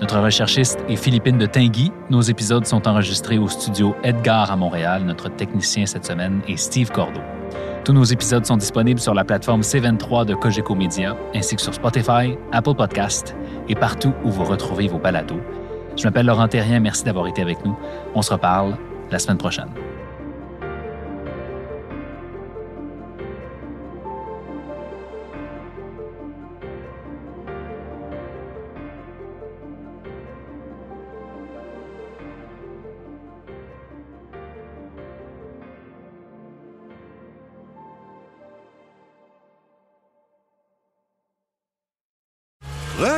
Notre 0.00 0.20
recherchiste 0.20 0.78
est 0.88 0.94
Philippine 0.94 1.36
de 1.36 1.46
Tinguy. 1.46 1.90
Nos 2.10 2.20
épisodes 2.20 2.64
sont 2.64 2.86
enregistrés 2.86 3.36
au 3.36 3.48
studio 3.48 3.96
Edgar 4.04 4.52
à 4.52 4.56
Montréal. 4.56 5.02
Notre 5.04 5.28
technicien 5.28 5.84
cette 5.84 6.04
semaine 6.04 6.42
est 6.46 6.56
Steve 6.56 6.92
Cordeau. 6.92 7.22
Tous 7.84 7.92
nos 7.92 8.04
épisodes 8.04 8.46
sont 8.46 8.56
disponibles 8.56 9.00
sur 9.00 9.14
la 9.14 9.24
plateforme 9.24 9.62
C23 9.62 10.26
de 10.26 10.34
Cogeco 10.34 10.74
Media, 10.76 11.16
ainsi 11.34 11.56
que 11.56 11.62
sur 11.62 11.74
Spotify, 11.74 12.36
Apple 12.52 12.74
Podcast 12.74 13.34
et 13.68 13.74
partout 13.74 14.12
où 14.24 14.30
vous 14.30 14.44
retrouvez 14.44 14.86
vos 14.86 14.98
balados. 14.98 15.40
Je 15.96 16.04
m'appelle 16.04 16.26
Laurent 16.26 16.46
Terrien, 16.46 16.78
merci 16.78 17.04
d'avoir 17.04 17.26
été 17.26 17.42
avec 17.42 17.64
nous. 17.64 17.76
On 18.14 18.22
se 18.22 18.32
reparle 18.32 18.76
la 19.10 19.18
semaine 19.18 19.38
prochaine. 19.38 19.68